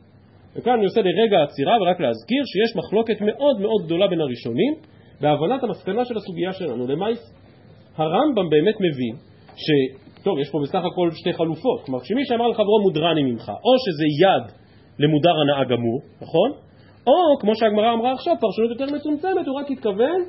[0.56, 4.72] וכאן אני עושה לרגע עצירה ורק להזכיר שיש מחלוקת מאוד מאוד גדולה בין הראשונים
[5.20, 6.86] בהבנת המסקנה של הסוגיה שלנו.
[6.86, 7.22] למעשה,
[7.96, 9.14] הרמב"ם באמת מבין
[9.56, 9.66] ש...
[10.24, 11.80] טוב, יש פה בסך הכל שתי חלופות.
[11.84, 14.44] כלומר, כשמי שאמר לחברו מודרני ממך, או שזה יד
[14.98, 16.50] למודר הנאה גמור, נכון?
[17.06, 20.20] או, כמו שהגמרא אמרה עכשיו, פרשנות יותר מצומצמת, הוא רק התכוון,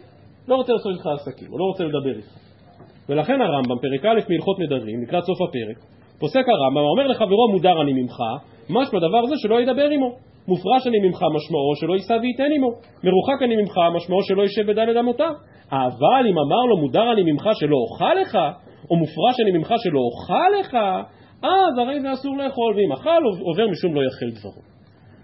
[0.48, 2.47] לא רוצה לעשות איתך עסקים, הוא לא רוצה לדבר איתך.
[3.10, 5.78] ולכן הרמב"ם, פרק א' מהלכות נדרים, לקראת סוף הפרק,
[6.20, 8.18] פוסק הרמב"ם, אומר לחברו מודר אני ממך,
[8.70, 10.12] משמע דבר זה שלא ידבר עמו.
[10.48, 12.72] מופרש אני ממך משמעו שלא יישא וייתן עמו.
[13.04, 15.34] מרוחק אני ממך משמעו שלא יישב בדלת אמותיו.
[15.72, 18.38] אבל אם אמר לו מודר אני ממך שלא אוכל לך,
[18.90, 20.78] או מופרש אני ממך שלא אוכל לך,
[21.44, 24.62] אז הרי זה אסור לאכול, ואם אכל עובר משום לא יחל דברו.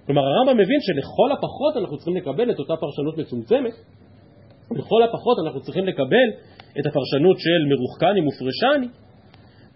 [0.06, 3.74] כלומר הרמב"ם מבין שלכל הפחות אנחנו צריכים לקבל את אותה פרשנות מצומצמת,
[4.72, 6.28] לכל הפחות אנחנו צריכים לקבל
[6.80, 8.88] את הפרשנות של מרוחקני מופרשני,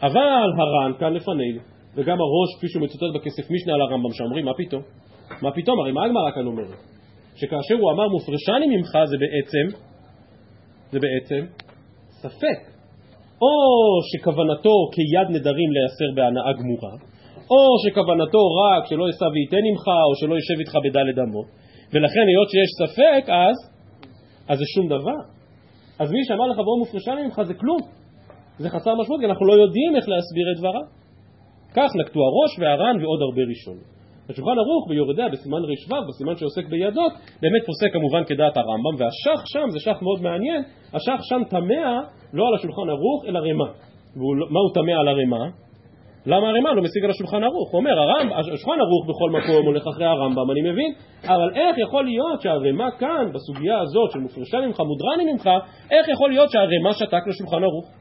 [0.01, 1.59] אבל הר"ן כאן לפנינו,
[1.95, 4.81] וגם הראש, כפי שהוא מצוטט בכסף משנה על הרמב"ם, שאומרים, מה פתאום?
[5.41, 5.79] מה פתאום?
[5.79, 6.79] הרי מה הגמרא כאן אומרת?
[7.35, 9.77] שכאשר הוא אמר מופרשני ממך זה בעצם,
[10.91, 11.45] זה בעצם
[12.09, 12.59] ספק.
[13.41, 13.53] או
[14.09, 16.93] שכוונתו כיד נדרים להיאסר בהנאה גמורה,
[17.51, 21.47] או שכוונתו רק שלא אשא וייתן עמך, או שלא יושב איתך בדלת אמות,
[21.93, 23.57] ולכן היות שיש ספק, אז,
[24.49, 25.36] אז זה שום דבר.
[25.99, 27.81] אז מי שאמר לך בואו מופרשני ממך זה כלום.
[28.57, 30.87] זה חסר משמעות, כי אנחנו לא יודעים איך להסביר את דבריו.
[31.75, 33.97] כך נקטו הראש והר"ן ועוד הרבה ראשונים.
[34.29, 39.69] השולחן ערוך ביורדיה בסימן ר"ו, בסימן שעוסק בידות, באמת פוסק כמובן כדעת הרמב"ם, והשח שם,
[39.69, 42.01] זה שח מאוד מעניין, השח שם תמה
[42.33, 43.69] לא על השולחן ערוך אלא רמה.
[44.15, 45.66] ומה הוא תמה על הרמה?
[46.25, 47.71] למה הרמ"א לא משיג על השולחן ערוך?
[47.71, 47.91] הוא אומר,
[48.35, 53.25] השולחן ערוך בכל מקום הולך אחרי הרמב"ם, אני מבין, אבל איך יכול להיות שהרמ"א כאן,
[53.33, 55.49] בסוגיה הזאת של מופרשה ממך, מודרני ממך,
[55.91, 57.91] איך יכול להיות שהרמ"א שתק לשולחן ערוך?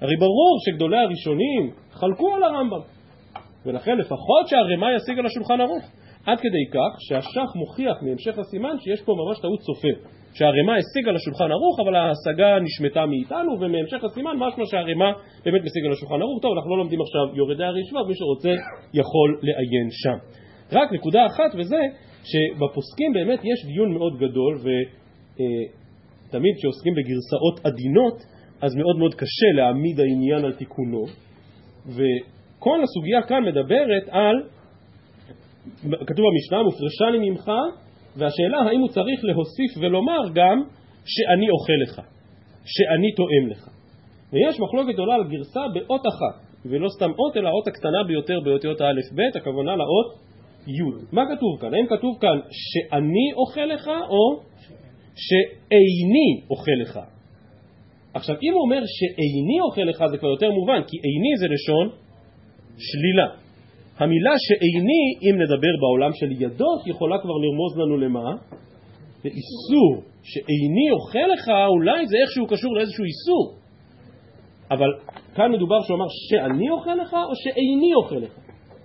[0.00, 2.80] הרי ברור שגדולי הראשונים חלקו על הרמב"ם,
[3.66, 5.84] ולכן לפחות שהרמ"א ישיג על השולחן ערוך.
[6.26, 10.10] עד כדי כך שהשח מוכיח מהמשך הסימן שיש פה ממש טעות סופר.
[10.34, 15.12] שהערימה השיגה לשולחן ערוך, אבל ההשגה נשמטה מאיתנו, ומהמשך הסימן משמע שהערימה
[15.44, 16.42] באמת משיגה לשולחן ערוך.
[16.42, 18.52] טוב, אנחנו לא לומדים עכשיו יורדי הרשווה, מי שרוצה
[18.94, 20.18] יכול לעיין שם.
[20.72, 21.80] רק נקודה אחת, וזה
[22.30, 28.18] שבפוסקים באמת יש דיון מאוד גדול, ותמיד כשעוסקים בגרסאות עדינות,
[28.62, 31.04] אז מאוד מאוד קשה להעמיד העניין על תיקונו,
[31.86, 34.36] וכל הסוגיה כאן מדברת על,
[36.06, 37.50] כתוב במשנה, מופרשני ממך
[38.16, 40.62] והשאלה האם הוא צריך להוסיף ולומר גם
[41.04, 42.00] שאני אוכל לך,
[42.64, 43.68] שאני תואם לך.
[44.32, 48.80] ויש מחלוקת עולה על גרסה באות אחת, ולא סתם אות אלא האות הקטנה ביותר באותיות
[48.80, 50.18] האלף-בית, הכוונה לאות
[50.66, 51.04] י'.
[51.12, 51.74] מה כתוב כאן?
[51.74, 54.40] האם כתוב כאן שאני אוכל לך או
[55.14, 57.00] שאיני אוכל לך?
[58.14, 61.88] עכשיו אם הוא אומר שאיני אוכל לך זה כבר יותר מובן, כי איני זה לשון
[62.78, 63.49] שלילה.
[64.00, 68.30] המילה שאיני, אם נדבר בעולם של ידות, יכולה כבר לרמוז לנו למה?
[69.24, 69.92] לאיסור.
[70.22, 73.54] שאיני אוכל לך, אולי זה איכשהו קשור לאיזשהו איסור.
[74.70, 74.90] אבל
[75.34, 78.34] כאן מדובר שהוא אמר שאני אוכל לך או שאיני אוכל לך.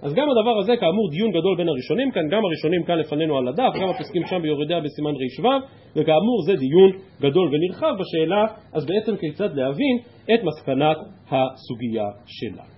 [0.01, 3.47] אז גם הדבר הזה כאמור דיון גדול בין הראשונים כאן, גם הראשונים כאן לפנינו על
[3.47, 5.49] הדף, גם הפסקים שם ביורדיה בסימן רשו,
[5.95, 9.97] וכאמור זה דיון גדול ונרחב בשאלה, אז בעצם כיצד להבין
[10.33, 10.97] את מסקנת
[11.31, 12.74] הסוגיה שלה.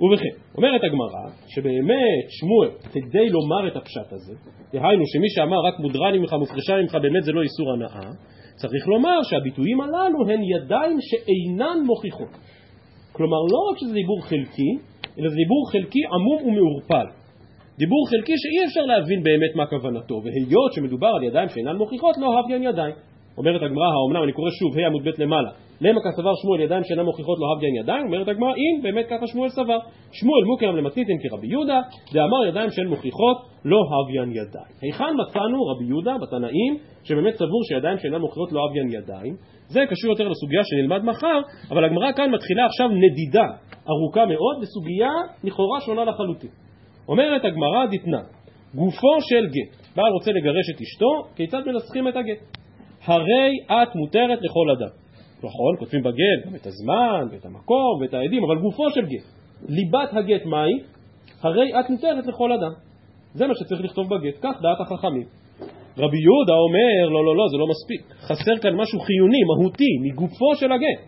[0.00, 4.34] ובכן, אומרת הגמרא, שבאמת שמואל, כדי לומר את הפשט הזה,
[4.72, 8.10] דהיינו שמי שאמר רק מודרני ממך, מופרשה ממך, באמת זה לא איסור הנאה,
[8.56, 12.32] צריך לומר שהביטויים הללו הן ידיים שאינן מוכיחות.
[13.12, 14.72] כלומר, לא רק שזה דיבור חלקי,
[15.18, 17.06] אלא זה דיבור חלקי עמום ומעורפל.
[17.78, 22.38] דיבור חלקי שאי אפשר להבין באמת מה כוונתו, והיות שמדובר על ידיים שאינן מוכיחות, לא
[22.38, 22.94] הביין ידיים.
[23.38, 27.02] אומרת הגמרא, האומנם, אני קורא שוב, ה' עמוד ב' למעלה, למה כסבר שמואל ידיים שאינן
[27.02, 28.06] מוכיחות לא הבדיין ידיים?
[28.06, 29.78] אומרת הגמרא, אם באמת ככה שמואל סבר.
[30.12, 31.80] שמואל מוקרם למתניתין כרבי יהודה,
[32.12, 34.72] דאמר ידיים שאין מוכיחות לא הבדיין ידיים.
[34.82, 36.72] היכן מצאנו רבי יהודה בתנאים,
[37.04, 39.34] שבאמת סבור שידיים שאינן מוכיחות לא הבדיין ידיים?
[39.68, 43.46] זה קשור יותר לסוגיה שנלמד מחר, אבל הגמרא כאן מתחילה עכשיו נדידה
[43.88, 45.10] ארוכה מאוד בסוגיה
[45.44, 46.50] לכאורה שונה לחלוטין.
[47.08, 48.20] אומרת הגמרא דתנא,
[48.74, 52.65] גופו של גט, בעל רוצה לגרש את אשתו, כיצד מנסחים את הגט?
[53.06, 54.90] הרי את מותרת לכל אדם.
[55.38, 59.24] נכון, כותבים בגט גם את הזמן ואת המקום ואת העדים, אבל גופו של גט,
[59.68, 60.72] ליבת הגט מהי?
[61.42, 62.72] הרי את מותרת לכל אדם.
[63.34, 65.26] זה מה שצריך לכתוב בגט, כך דעת החכמים.
[65.98, 68.14] רבי יהודה אומר, לא, לא, לא, זה לא מספיק.
[68.20, 71.00] חסר כאן משהו חיוני, מהותי, מגופו של הגט.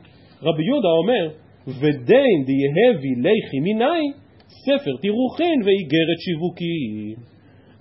[0.43, 1.25] רבי יהודה אומר,
[1.67, 4.03] ודין דיהבי ליכי מיני,
[4.49, 7.15] ספר תירוכין ואיגרת שיווקי.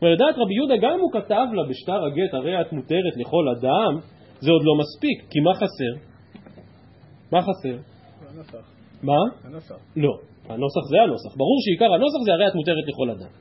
[0.02, 3.92] ולדעת רבי יהודה, גם הוא כתב לה בשטר הגט, הרי את מותרת לכל אדם,
[4.40, 5.94] זה עוד לא מספיק, כי מה חסר?
[7.32, 7.78] מה חסר?
[8.30, 8.72] הנוסח.
[9.04, 9.22] מה?
[9.44, 9.76] הנוסח.
[9.96, 10.14] לא,
[10.50, 11.38] הנוסח זה הנוסח.
[11.38, 13.32] ברור שעיקר הנוסח זה הרי את מותרת לכל אדם.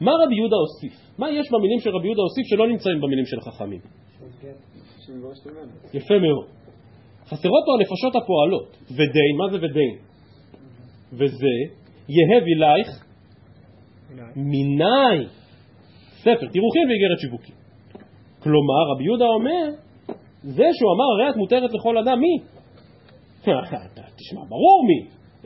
[0.00, 1.18] מה רבי יהודה הוסיף?
[1.18, 3.80] מה יש במילים של רבי יהודה הוסיף שלא נמצאים במילים של חכמים?
[5.94, 6.46] יפה מאוד.
[7.26, 8.76] חסרות פה הנפשות הפועלות.
[8.90, 9.96] ודין, מה זה ודין?
[11.12, 11.56] וזה
[12.08, 12.88] יהב אלייך
[14.36, 15.26] מיני
[16.26, 17.56] ספר תירוכין ואיגרת שיווקים.
[18.42, 19.64] כלומר, רבי יהודה אומר,
[20.42, 22.34] זה שהוא אמר הרי מותרת לכל אדם, מי?
[24.18, 24.98] תשמע, ברור מי.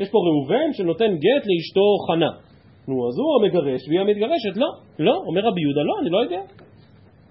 [0.03, 2.33] יש פה ראובן שנותן גט לאשתו חנה.
[2.89, 4.55] נו, אז הוא המגרש והיא המתגרשת.
[4.57, 6.41] לא, לא, אומר רבי יהודה, לא, אני לא יודע.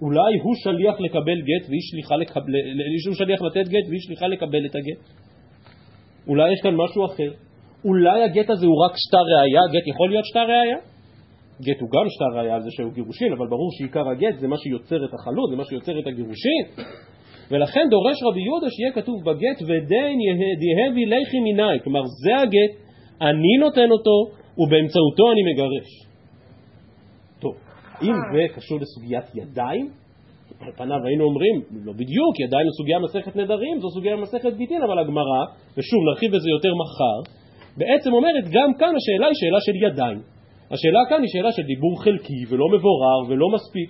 [0.02, 2.54] אולי הוא שליח לקבל גט והיא שליחה לקבל,
[3.08, 5.02] הוא שליח לתת גט והיא שליחה לקבל את הגט.
[6.28, 7.32] אולי יש כאן משהו אחר.
[7.86, 10.78] אולי הגט הזה הוא רק שטר ראייה, גט יכול להיות שטר ראייה?
[11.62, 14.58] גט הוא גם שטר ראייה על זה שהוא גירושין, אבל ברור שעיקר הגט זה מה
[14.58, 16.64] שיוצר את החלות, זה מה שיוצר את הגירושין.
[17.52, 22.72] ולכן דורש רבי יהודה שיהיה כתוב בגט ודין יהבי לכי מיני, כלומר זה הגט,
[23.22, 24.18] אני נותן אותו,
[24.58, 25.90] ובאמצעותו אני מגרש.
[27.40, 27.54] טוב,
[27.94, 29.90] האם זה קשור לסוגיית ידיים?
[30.62, 34.82] על פניו היינו אומרים, לא בדיוק, ידיים זו סוגיה מסכת נדרים, זו סוגיה מסכת גיטין,
[34.82, 35.42] אבל הגמרא,
[35.78, 37.18] ושוב נרחיב בזה יותר מחר,
[37.78, 40.39] בעצם אומרת גם כאן השאלה היא שאלה של ידיים.
[40.72, 43.90] השאלה כאן היא שאלה של דיבור חלקי ולא מבורר ולא מספיק.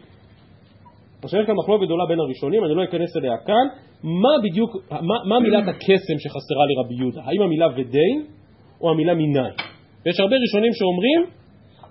[1.23, 3.65] עכשיו יש כאן מחלוקת גדולה בין הראשונים, אני לא אכנס אליה כאן,
[4.03, 7.21] מה בדיוק, מה, מה מילת הקסם שחסרה לרבי יהודה?
[7.25, 8.17] האם המילה ודין
[8.81, 9.49] או המילה מיני?
[10.05, 11.21] ויש הרבה ראשונים שאומרים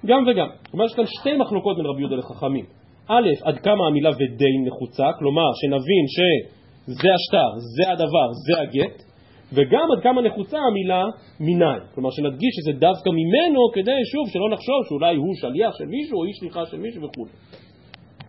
[0.07, 0.49] גם וגם.
[0.71, 2.65] כלומר יש כאן שתי מחלוקות בין רבי יהודה לחכמים.
[3.09, 9.03] א', עד כמה המילה ודין נחוצה, כלומר שנבין שזה השטר, זה הדבר, זה הגט,
[9.53, 11.05] וגם עד כמה נחוצה המילה
[11.41, 16.19] מיני, כלומר שנדגיש שזה דווקא ממנו כדי שוב שלא נחשוב שאולי הוא שליח של מישהו
[16.19, 17.27] או איש שליחה של מישהו וכו'.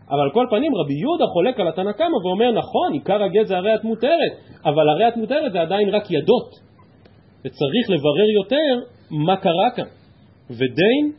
[0.09, 3.57] אבל על כל פנים רבי יהודה חולק על התנא קמא ואומר נכון עיקר הגט זה
[3.57, 4.33] הרי את מותרת
[4.65, 6.49] אבל הרי את מותרת זה עדיין רק ידות.
[7.39, 9.89] וצריך לברר יותר מה קרה כאן
[10.49, 11.11] ודין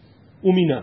[0.45, 0.81] ומיני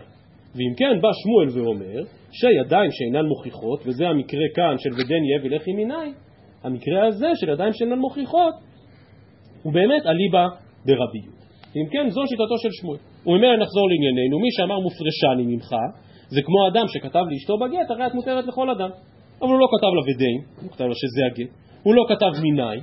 [0.56, 5.74] ואם כן בא שמואל ואומר שידיים שאינן מוכיחות וזה המקרה כאן של ודין יהיה ולכי
[5.74, 6.14] מיני
[6.64, 8.54] המקרה הזה של ידיים שאינן מוכיחות
[9.64, 10.46] הוא באמת אליבא
[10.86, 11.38] דרבי יהודה.
[11.78, 13.00] אם כן, זו שיטתו של שמואל.
[13.26, 15.70] וממילא נחזור לענייננו, מי שאמר מופרשני ממך,
[16.34, 18.90] זה כמו אדם שכתב לאשתו בגט, הרי את מותרת לכל אדם.
[19.42, 21.52] אבל הוא לא כתב לה ודין, הוא כתב לה שזה הגט,
[21.84, 22.78] הוא לא כתב מיני,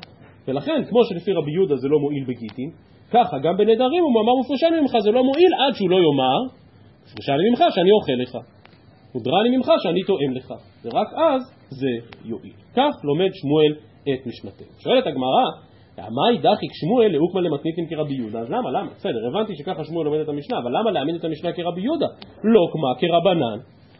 [0.49, 2.71] ולכן, כמו שלפי רבי יהודה זה לא מועיל בגיטין,
[3.11, 6.39] ככה גם בנדרים הוא אמר מופרשני ממך זה לא מועיל עד שהוא לא יאמר
[7.03, 8.33] מופרשני ממך שאני אוכל לך,
[9.15, 10.49] מודרני ממך שאני תואם לך,
[10.85, 11.93] ורק אז זה
[12.25, 12.53] יועיל.
[12.77, 14.73] כך לומד שמואל את משנתנו.
[14.79, 15.47] שואלת הגמרא,
[15.99, 18.91] מאי דחיק שמואל לאוקמה למתניתין כרבי יהודה, אז למה, למה?
[18.97, 22.07] בסדר, הבנתי שככה שמואל לומד את המשנה, אבל למה להעמיד את המשנה כרבי יהודה?
[22.45, 23.59] לא כמו כרבנן,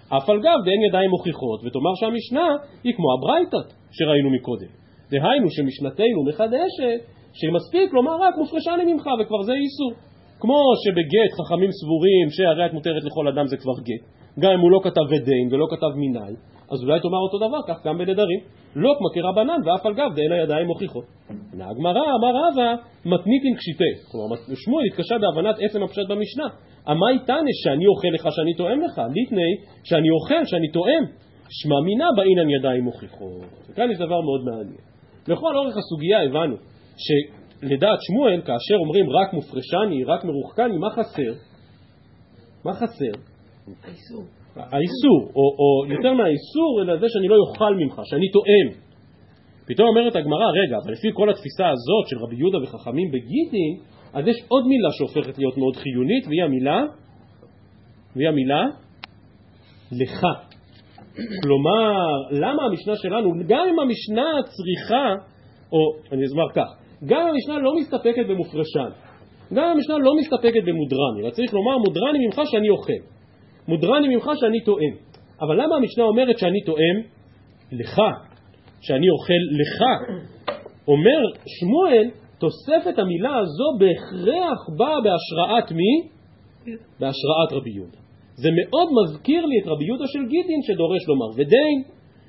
[0.09, 2.49] אף על גב דאין ידיים מוכיחות, ותאמר שהמשנה
[2.85, 4.71] היא כמו הברייתות שראינו מקודם.
[5.11, 7.01] דהיינו שמשנתנו מחדשת,
[7.39, 9.93] שמספיק לומר רק מופרשני ממך וכבר זה איסור.
[10.41, 14.05] כמו שבגט חכמים סבורים שהרי את מותרת לכל אדם זה כבר גט,
[14.41, 16.35] גם אם הוא לא כתב ודין ולא כתב מיני,
[16.73, 18.41] אז אולי תאמר אותו דבר, כך גם בנדרים.
[18.77, 21.05] לא כמו כרבנן ואף על גב דאין הידיים מוכיחות.
[21.53, 22.75] ענה הגמרא, אמר רבא,
[23.05, 23.93] מתניתין קשיטי.
[24.11, 26.49] כלומר, שמואל התקשה בהבנת עצם הפשט במשנה.
[26.91, 29.53] אמי תנא שאני אוכל לך שאני תואם לך, ליטני
[29.85, 31.05] שאני אוכל שאני תואם.
[31.51, 33.69] שמע מינה באינן ידיים מוכיחות.
[33.69, 34.85] וכאן יש דבר מאוד מעניין.
[35.29, 36.57] לכל אורך הסוגיה הבנו
[36.97, 41.33] שלדעת שמואל, כאשר אומרים רק מופרשני, רק מרוחקני, מה חסר?
[42.65, 43.15] מה חסר?
[44.57, 48.85] האיסור, או, או יותר מהאיסור, אלא זה שאני לא אוכל ממך, שאני טועם.
[49.67, 53.73] פתאום אומרת הגמרא, רגע, אבל לפי כל התפיסה הזאת של רבי יהודה וחכמים בגיטין,
[54.13, 56.83] אז יש עוד מילה שהופכת להיות מאוד חיונית, והיא המילה,
[58.17, 58.63] והיא המילה
[59.93, 60.21] לך.
[61.43, 61.93] כלומר,
[62.31, 65.07] למה המשנה שלנו, גם אם המשנה צריכה,
[65.73, 65.79] או
[66.13, 66.69] אני אומר כך,
[67.05, 68.91] גם אם המשנה לא מסתפקת במופרשן,
[69.55, 73.14] גם אם המשנה לא מסתפקת במודרני, אלא צריך לומר מודרני ממך שאני אוכל.
[73.69, 74.95] מודרני ממך שאני טועם.
[75.41, 76.97] אבל למה המשנה אומרת שאני טועם
[77.73, 78.01] לך,
[78.81, 79.83] שאני אוכל לך?
[80.89, 86.09] אומר שמואל, תוספת המילה הזו בהכרח באה בהשראת מי?
[87.01, 87.99] בהשראת רבי יהודה.
[88.35, 91.79] זה מאוד מזכיר לי את רבי יהודה של גיטין שדורש לומר ודין,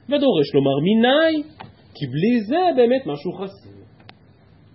[0.10, 1.44] ודורש לומר מיני,
[1.96, 3.76] כי בלי זה באמת משהו חסר.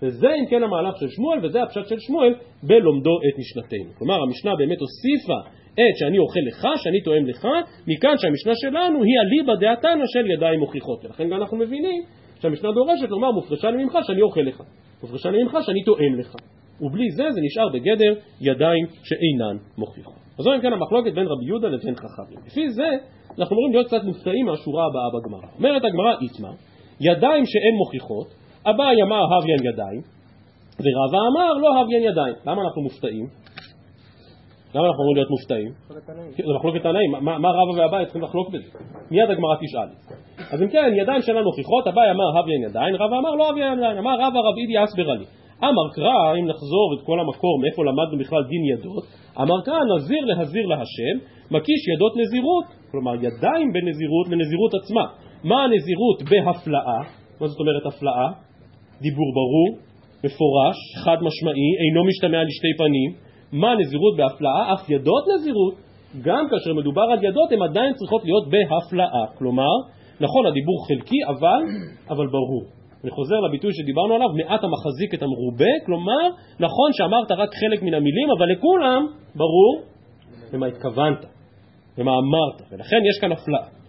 [0.02, 3.90] וזה אם כן המהלך של שמואל, וזה הפשט של שמואל בלומדו את משנתנו.
[3.98, 5.38] כלומר, המשנה באמת הוסיפה
[5.74, 7.48] את שאני אוכל לך, שאני תואם לך,
[7.86, 11.04] מכאן שהמשנה שלנו היא אליבא דעתנא של ידיים מוכיחות.
[11.04, 12.02] ולכן אנחנו מבינים
[12.40, 14.62] שהמשנה דורשת לומר מופרשני ממך שאני אוכל לך,
[15.02, 16.36] מופרשני ממך שאני תואם לך.
[16.80, 20.14] ובלי זה זה נשאר בגדר ידיים שאינן מוכיחות.
[20.38, 22.38] אז זו אם כן המחלוקת בין רבי יהודה לבין חכמים.
[22.46, 22.88] לפי זה
[23.38, 25.48] אנחנו אמורים להיות קצת מופתעים מהשורה הבאה בגמרא.
[25.58, 26.52] אומרת הגמרא איתמר,
[27.00, 28.26] ידיים שאין מוכיחות,
[28.66, 30.00] אביי אמר הוויין ידיים,
[30.84, 32.34] ורבא אמר לא הוויין ידיים.
[32.46, 33.26] למה אנחנו מופתעים?
[34.74, 35.72] למה אנחנו אמורים להיות מופתעים?
[36.46, 37.10] זה מחלוקת תנאים,
[37.42, 38.68] מה רבא ואביי צריכים לחלוק בזה?
[39.10, 39.90] מיד הגמרא תשאל.
[40.52, 43.98] אז אם כן, ידיים שלנו מוכיחות, אביי אמר הוויין ידיים, רבא אמר לא הוויין ידיים,
[43.98, 45.24] אמר רבא רב אידי אסבר לי.
[45.64, 49.04] אמר קרא, אם נחזור את כל המקור מאיפה למדנו בכלל דין ידות,
[49.42, 51.14] אמר קרא נזיר להזיר להשם,
[51.50, 55.04] מקיש ידות נזירות, כלומר ידיים בנזירות לנזירות עצמה.
[55.44, 57.00] מה הנזירות בהפלאה?
[57.40, 58.28] מה זאת אומרת הפלאה?
[59.00, 59.68] דיבור ברור,
[60.24, 63.29] מפורש, חד משמעי, אינו משתמע לשתי פנים.
[63.52, 64.74] מה נזירות בהפלאה?
[64.74, 65.74] אף ידות נזירות,
[66.22, 69.26] גם כאשר מדובר על ידות, הן עדיין צריכות להיות בהפלאה.
[69.38, 69.74] כלומר,
[70.20, 71.60] נכון, הדיבור חלקי, אבל,
[72.10, 72.64] אבל ברור.
[73.02, 76.28] אני חוזר לביטוי שדיברנו עליו, מעט המחזיק את המרובה, כלומר,
[76.60, 79.82] נכון שאמרת רק חלק מן המילים, אבל לכולם ברור
[80.52, 81.24] למה התכוונת,
[81.98, 83.80] למה אמרת, ולכן יש כאן הפלאה.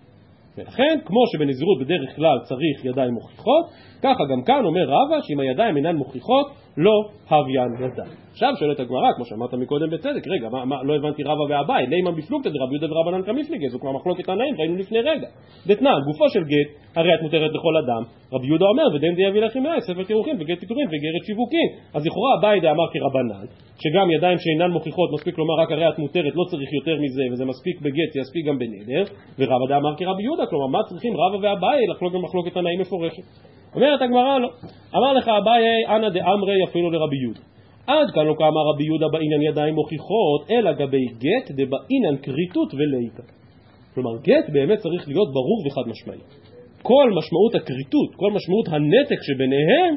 [0.58, 3.66] ולכן, כמו שבנזירות בדרך כלל צריך ידיים מוכיחות,
[4.02, 6.92] ככה גם כאן אומר רבא שאם הידיים אינן מוכיחות, לא
[7.30, 8.16] הוויין ידיים.
[8.32, 12.16] עכשיו שואלת הגמרא, כמו שאמרת מקודם בצדק, רגע, מה, מה, לא הבנתי רבא ואביי, לימן
[12.16, 15.28] בפלוגתא דרבי יהודה ורבנן כמפליגי, זו כבר מחלוקת תנאים, ראינו לפני רגע.
[15.68, 18.04] דתנן, גופו של גט, הרי את מותרת לכל אדם,
[18.34, 21.70] רבי יהודה אומר, ודין די יביא לכם מאי, ספר קירוחים וגט פיטורים וגרת שיווקים.
[21.96, 23.46] אז לכאורה אביי דאמר כרבנן,
[23.84, 27.46] שגם ידיים שאינן מוכיחות, מספיק לומר רק הרי את מותרת, לא צריך יותר מזה, וזה
[27.46, 29.04] מספיק בגט, יספיק גם בנדר,
[29.40, 33.24] ורבא דאמר כרבי יהודה, כלומר מה צריכים רבא ואביי לחלוק במחלוקת תנאים מפורשת.
[33.76, 34.50] אומרת הגמרא לא.
[34.96, 35.64] אמר לך אביי,
[35.96, 37.40] אנא דאמרי אפילו לרבי יהודה.
[37.88, 43.24] עד כאן לא כאמר רבי יהודה בעניין ידיים מוכיחות, אלא גבי גט דבעניין כריתות וליקה.
[43.94, 46.24] כלומר, גט באמת צריך להיות ברור וחד משמעי.
[46.82, 49.94] כל משמעות הכריתות, כל משמעות הנתק שביניהם,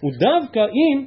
[0.00, 1.06] הוא דווקא אם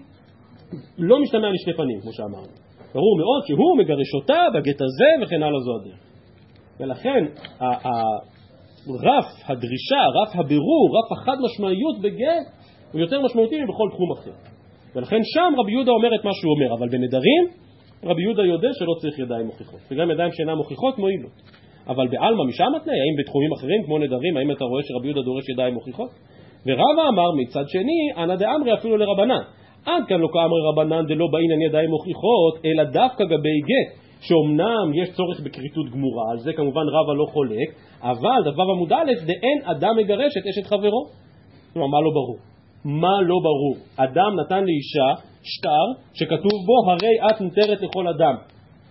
[0.97, 2.54] לא משתמע לשני פנים, כמו שאמרנו.
[2.93, 6.02] ברור מאוד שהוא מגרש אותה בגט הזה וכן הלאה זו הדרך.
[6.80, 7.24] ולכן
[8.88, 12.45] רף הדרישה, רף הבירור, רף החד משמעיות בגט
[12.91, 14.50] הוא יותר משמעותי מבכל תחום אחר.
[14.95, 17.43] ולכן שם רבי יהודה אומר את מה שהוא אומר, אבל בנדרים
[18.04, 21.38] רבי יהודה יודע שלא צריך ידיים מוכיחות, וגם ידיים שאינן מוכיחות מועילות.
[21.88, 25.49] אבל בעלמא משם התנאי, האם בתחומים אחרים כמו נדרים, האם אתה רואה שרבי יהודה דורש
[25.49, 26.10] ידיים מוכיחות?
[26.65, 29.43] ורבא אמר מצד שני, אנא דאמרי אפילו לרבנן.
[29.86, 33.89] עד כאן לא כאמרי רבנן דלא בעניין ידיים מוכיחות, אלא דווקא גבי גט,
[34.21, 37.69] שאומנם יש צורך בכריתות גמורה, על זה כמובן רבא לא חולק,
[38.01, 41.06] אבל דבר עמוד א', דאין אדם מגרש את אשת חברו.
[41.73, 42.50] כלומר, מה לא ברור?
[42.86, 43.76] מה לא ברור?
[43.96, 48.36] אדם נתן לאישה שטר שכתוב בו הרי את מותרת לכל אדם.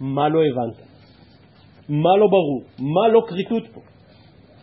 [0.00, 0.76] מה לא הבנת?
[1.88, 2.62] מה לא ברור?
[2.78, 3.80] מה לא כריתות פה?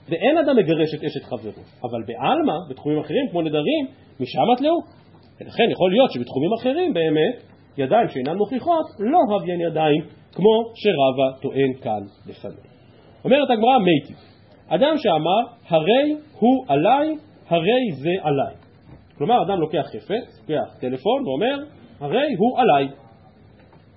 [0.09, 3.85] ואין אדם מגרש את אשת חברו, אבל בעלמא, בתחומים אחרים כמו נדרים,
[4.19, 4.77] משם תלאו.
[5.41, 7.43] ולכן יכול להיות שבתחומים אחרים באמת
[7.77, 12.67] ידיים שאינן מוכיחות לא הביין ידיים כמו שרבא טוען כאן לפנינו.
[13.23, 14.17] אומרת הגמרא מייטיב,
[14.67, 17.15] אדם שאמר הרי הוא עליי,
[17.49, 18.66] הרי זה עליי.
[19.17, 21.63] כלומר אדם לוקח חפץ, לוקח טלפון ואומר
[21.99, 22.87] הרי הוא עליי.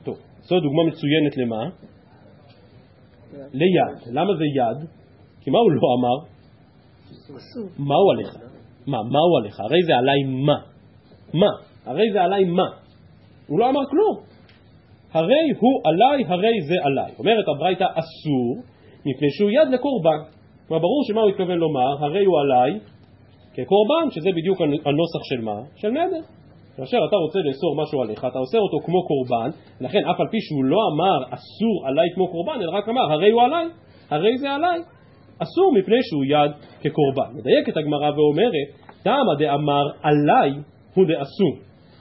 [0.05, 1.71] טוב, זו דוגמה מצוינת למה?
[3.53, 4.15] ליד.
[4.15, 4.89] למה זה יד?
[5.41, 6.27] כי מה הוא לא אמר?
[7.79, 8.35] מה הוא עליך?
[8.87, 9.61] מה, מה הוא עליך?
[9.61, 10.59] הרי זה עליי מה?
[11.35, 11.51] מה?
[11.87, 12.69] הרי זה עליי מה?
[13.47, 14.17] הוא לא אמר כלום.
[15.13, 17.13] הרי הוא עליי, הרי זה עליי.
[17.19, 18.63] אומרת הברייתא אסור,
[19.07, 20.21] מפני שהוא יד לקורבן.
[20.69, 22.81] כלומר, ברור שמה הוא התכוון לומר, הרי הוא עליי
[23.55, 25.59] כקורבן, שזה בדיוק הנוסח של מה?
[25.77, 26.25] של נדר.
[26.77, 30.41] כאשר אתה רוצה לאסור משהו עליך, אתה עושה אותו כמו קורבן, ולכן אף על פי
[30.41, 33.67] שהוא לא אמר אסור עליי כמו קורבן, אלא רק אמר הרי הוא עליי,
[34.11, 34.81] הרי זה עליי.
[35.43, 37.31] אסור מפני שהוא יד כקורבן.
[37.39, 38.69] מדייקת הגמרא ואומרת,
[39.03, 40.51] תמה דאמר עליי
[40.95, 41.55] הוא דאסור,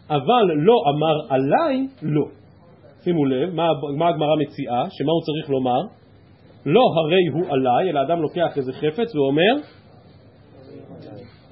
[0.10, 2.26] אבל לא אמר עליי לא.
[3.04, 5.82] שימו לב, מה, מה הגמרא מציעה, שמה הוא צריך לומר?
[6.66, 9.54] לא הרי הוא עליי, אלא אדם לוקח איזה חפץ ואומר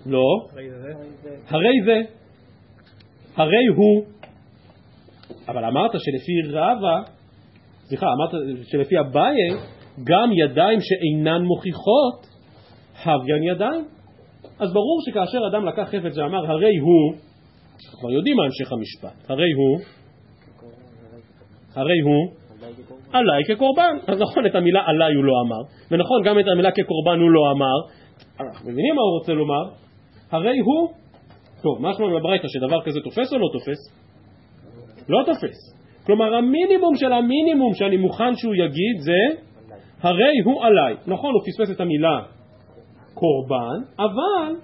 [0.07, 0.47] לא,
[1.49, 2.01] הרי זה,
[3.35, 4.05] הרי הוא,
[5.47, 7.01] אבל אמרת שלפי רבא,
[7.87, 8.31] סליחה, אמרת
[8.63, 9.35] שלפי אביי,
[10.03, 12.27] גם ידיים שאינן מוכיחות,
[13.05, 13.85] הוויין ידיים.
[14.59, 17.13] אז ברור שכאשר אדם לקח חפץ ואמר הרי הוא,
[17.99, 19.79] כבר יודעים מה המשך המשפט, הרי הוא,
[21.75, 22.33] הרי הוא
[23.13, 23.97] עליי כקורבן.
[24.07, 27.51] אז נכון, את המילה עליי הוא לא אמר, ונכון, גם את המילה כקורבן הוא לא
[27.51, 27.77] אמר.
[28.39, 29.86] אנחנו מבינים מה הוא רוצה לומר?
[30.31, 30.89] הרי הוא,
[31.61, 33.77] טוב, מה שלום בברייתא שדבר כזה תופס או לא תופס?
[35.09, 35.77] לא תופס.
[36.05, 39.41] כלומר, המינימום של המינימום שאני מוכן שהוא יגיד זה
[40.01, 40.95] הרי הוא עליי.
[41.07, 42.21] נכון, הוא פספס את המילה
[43.13, 44.55] קורבן, אבל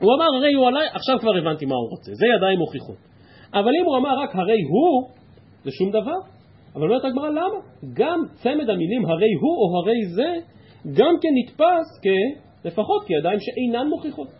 [0.00, 2.12] הוא אמר הרי הוא עליי, עכשיו כבר הבנתי מה הוא רוצה.
[2.14, 2.96] זה ידיים מוכיחות.
[3.52, 5.08] אבל אם הוא אמר רק הרי הוא,
[5.64, 6.18] זה שום דבר.
[6.74, 7.58] אבל אומרת הגמרא למה?
[7.94, 10.34] גם צמד המילים הרי הוא או הרי זה,
[10.98, 11.86] גם כן נתפס
[12.62, 14.39] כלפחות כידיים שאינן מוכיחות.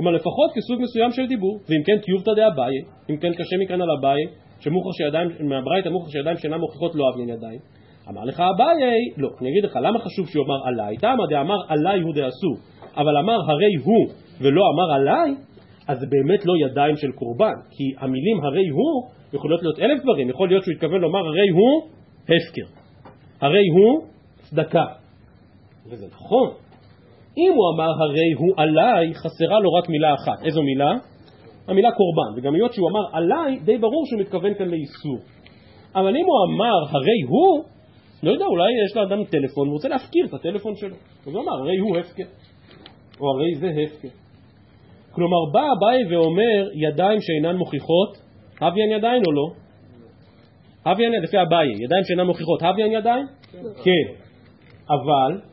[0.00, 2.74] כלומר לפחות כסוג מסוים של דיבור, ואם כן טיובתא דאביי,
[3.10, 4.20] אם כן קשה מכאן על אביי,
[4.60, 7.60] שמוכר שידיים, מהברייתא מוכר שידיים שאינן מוכיחות לא אבנין ידיים.
[8.08, 8.80] אמר לך אביי,
[9.16, 10.96] לא, אני אגיד לך, למה חשוב שהוא אמר עליי?
[10.96, 12.56] תמה דאמר עליי הוא דאסור,
[12.96, 15.34] אבל אמר הרי הוא ולא אמר עליי,
[15.88, 20.30] אז זה באמת לא ידיים של קורבן, כי המילים הרי הוא יכולות להיות אלף דברים,
[20.30, 21.90] יכול להיות שהוא התכוון לומר הרי הוא
[22.24, 22.66] הפקר,
[23.40, 24.06] הרי הוא
[24.40, 24.84] צדקה,
[25.90, 26.69] וזה נכון.
[27.40, 30.44] אם הוא אמר הרי הוא עליי, חסרה לו רק מילה אחת.
[30.44, 30.92] איזו מילה?
[31.68, 32.30] המילה קורבן.
[32.36, 35.18] וגם היות שהוא אמר עליי, די ברור שהוא מתכוון כאן לאיסור.
[35.94, 37.64] אבל אם הוא אמר הרי הוא,
[38.22, 40.96] לא יודע, אולי יש לאדם טלפון, הוא רוצה להפקיר את הטלפון שלו.
[41.26, 42.24] אז הוא אמר הרי הוא הפקר.
[43.20, 44.08] או הרי זה הפקר.
[45.12, 48.16] כלומר, בא אביי ואומר ידיים שאינן מוכיחות,
[48.60, 49.46] הוויין ידיים או לא?
[50.86, 53.26] הוויין, לפי אביי, ידיים שאינן מוכיחות, הוויין ידיים?
[53.84, 54.12] כן.
[54.88, 55.49] אבל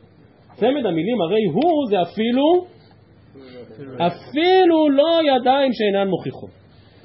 [0.60, 2.64] צמד המילים הרי הוא זה אפילו,
[3.96, 6.50] אפילו לא ידיים שאינן מוכיחות.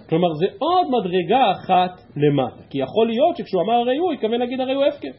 [0.10, 4.62] כלומר זה עוד מדרגה אחת למטה, כי יכול להיות שכשהוא אמר הרי הוא, התכוון להגיד
[4.62, 5.12] הרי הוא הפקר,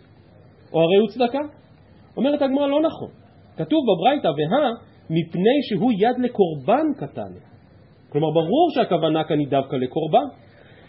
[0.72, 1.39] או הרי הוא צדקה.
[2.16, 3.09] אומרת הגמרא לא נכון,
[3.57, 4.70] כתוב בברייתא והא
[5.11, 7.32] מפני שהוא יד לקורבן קטן.
[8.12, 10.26] כלומר ברור שהכוונה כאן היא דווקא לקורבן.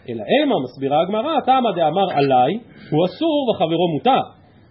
[0.08, 2.52] אלא אמה, מסבירה הגמרא, תמא דאמר עליי,
[2.90, 4.20] הוא אסור וחברו מותר.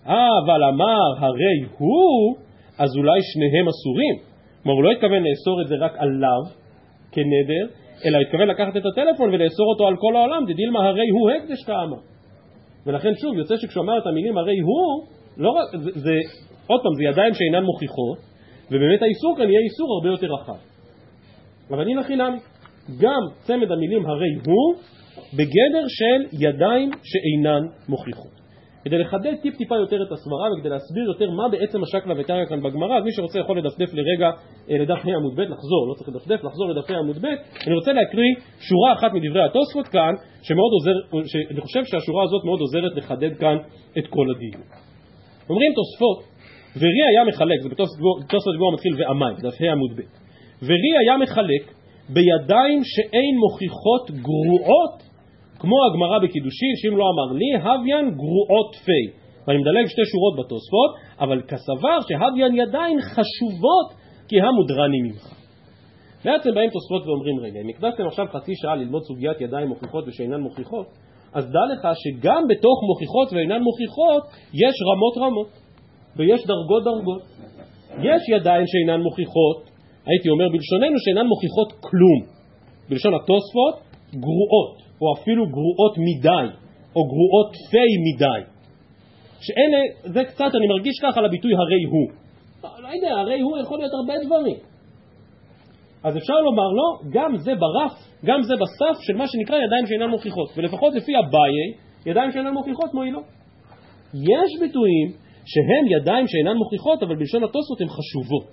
[0.05, 2.35] אבל אמר הרי הוא,
[2.77, 4.15] אז אולי שניהם אסורים.
[4.63, 6.41] כלומר, הוא לא התכוון לאסור את זה רק עליו
[7.11, 7.65] כנדר,
[8.05, 12.01] אלא התכוון לקחת את הטלפון ולאסור אותו על כל העולם, דדילמה הרי הוא הקדש כאמר.
[12.85, 15.05] ולכן שוב, יוצא שכשהוא אמר את המילים הרי הוא,
[15.37, 16.13] לא רק, זה, זה,
[16.67, 18.17] עוד פעם, זה ידיים שאינן מוכיחות,
[18.71, 20.61] ובאמת האיסור כאן יהיה איסור הרבה יותר רחב.
[21.69, 22.37] אבל הנה חינמי,
[23.01, 24.75] גם צמד המילים הרי הוא,
[25.33, 28.44] בגדר של ידיים שאינן מוכיחות.
[28.85, 32.63] כדי לחדד טיפ טיפה יותר את הסברה וכדי להסביר יותר מה בעצם השקלא וטריא כאן
[32.63, 34.29] בגמרא, אז מי שרוצה יכול לדפדף לרגע
[34.69, 37.25] אה, לדף ה' עמוד ב', לחזור, לא צריך לדפדף, לחזור לדף ה' עמוד ב',
[37.67, 42.59] אני רוצה להקריא שורה אחת מדברי התוספות כאן, שמאוד עוזר, שאני חושב שהשורה הזאת מאוד
[42.59, 43.57] עוזרת לחדד כאן
[43.97, 44.61] את כל הדיון.
[45.49, 46.19] אומרים תוספות,
[46.79, 50.01] ורי היה מחלק, זה בתוספות גבוה מתחיל ועמיים, דף ה' עמוד ב',
[50.65, 51.63] ורי היה מחלק
[52.09, 55.04] בידיים שאין מוכיחות גרועות
[55.59, 59.03] כמו הגמרא בקידושין, שאם לא אמר לי, הוויין גרועות פי.
[59.47, 63.87] ואני מדלג שתי שורות בתוספות, אבל כסבר שהוויין ידיים חשובות
[64.27, 65.25] כי המודרני ממך.
[66.25, 70.41] בעצם באים תוספות ואומרים, רגע, אם הקדשתם עכשיו חצי שעה ללמוד סוגיית ידיים מוכיחות ושאינן
[70.41, 70.87] מוכיחות,
[71.33, 75.49] אז דע לך שגם בתוך מוכיחות ואינן מוכיחות יש רמות רמות
[76.15, 77.21] ויש דרגות דרגות.
[77.99, 79.69] יש ידיים שאינן מוכיחות,
[80.05, 82.19] הייתי אומר בלשוננו שאינן מוכיחות כלום.
[82.89, 83.75] בלשון התוספות,
[84.13, 84.84] גרועות.
[85.01, 86.47] או אפילו גרועות מדי,
[86.95, 88.41] או גרועות פי מדי.
[89.39, 92.07] שאלה, זה קצת, אני מרגיש ככה לביטוי הרי הוא.
[92.83, 94.57] לא, יודע, הרי הוא יכול להיות הרבה דברים.
[96.03, 97.93] אז אפשר לומר לו, לא, גם זה ברף,
[98.25, 100.49] גם זה בסף של מה שנקרא ידיים שאינן מוכיחות.
[100.57, 101.55] ולפחות לפי אביי,
[102.05, 103.23] ידיים שאינן מוכיחות מועילות.
[104.13, 105.07] יש ביטויים
[105.45, 108.47] שהם ידיים שאינן מוכיחות, אבל בלשון התוספות הן חשובות.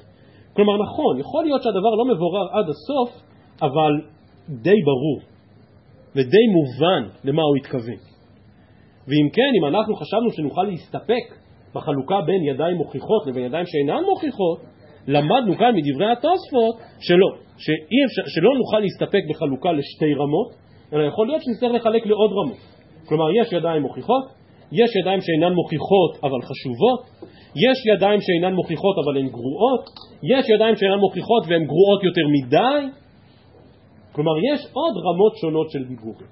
[0.57, 3.23] כלומר, נכון, יכול להיות שהדבר לא מבורר עד הסוף,
[3.63, 3.93] אבל
[4.49, 5.32] די ברור.
[6.17, 8.01] ודי מובן למה הוא התכוון.
[9.09, 11.25] ואם כן, אם אנחנו חשבנו שנוכל להסתפק
[11.75, 14.59] בחלוקה בין ידיים מוכיחות לבין ידיים שאינן מוכיחות,
[15.07, 17.29] למדנו כאן מדברי התוספות שלא,
[17.65, 20.51] שאפשר, שלא נוכל להסתפק בחלוקה לשתי רמות,
[20.93, 22.59] אלא יכול להיות שנצטרך לחלק לעוד רמות.
[23.09, 24.25] כלומר, יש ידיים מוכיחות,
[24.73, 27.01] יש ידיים שאינן מוכיחות אבל חשובות,
[27.67, 29.85] יש ידיים שאינן מוכיחות אבל הן גרועות,
[30.23, 33.02] יש ידיים שאינן מוכיחות והן גרועות יותר מדי,
[34.13, 36.31] כלומר, יש עוד רמות שונות של דיבורים.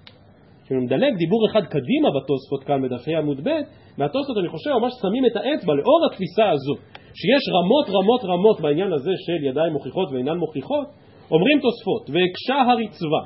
[0.64, 3.50] כשאני מדלג דיבור אחד קדימה בתוספות כאן בדפי עמוד ב',
[3.98, 6.74] מהתוספות אני חושב ממש שמים את האצבע לאור התפיסה הזו,
[7.20, 10.86] שיש רמות רמות רמות בעניין הזה של ידיים מוכיחות ואינן מוכיחות,
[11.30, 13.22] אומרים תוספות, והקשה הרצווה,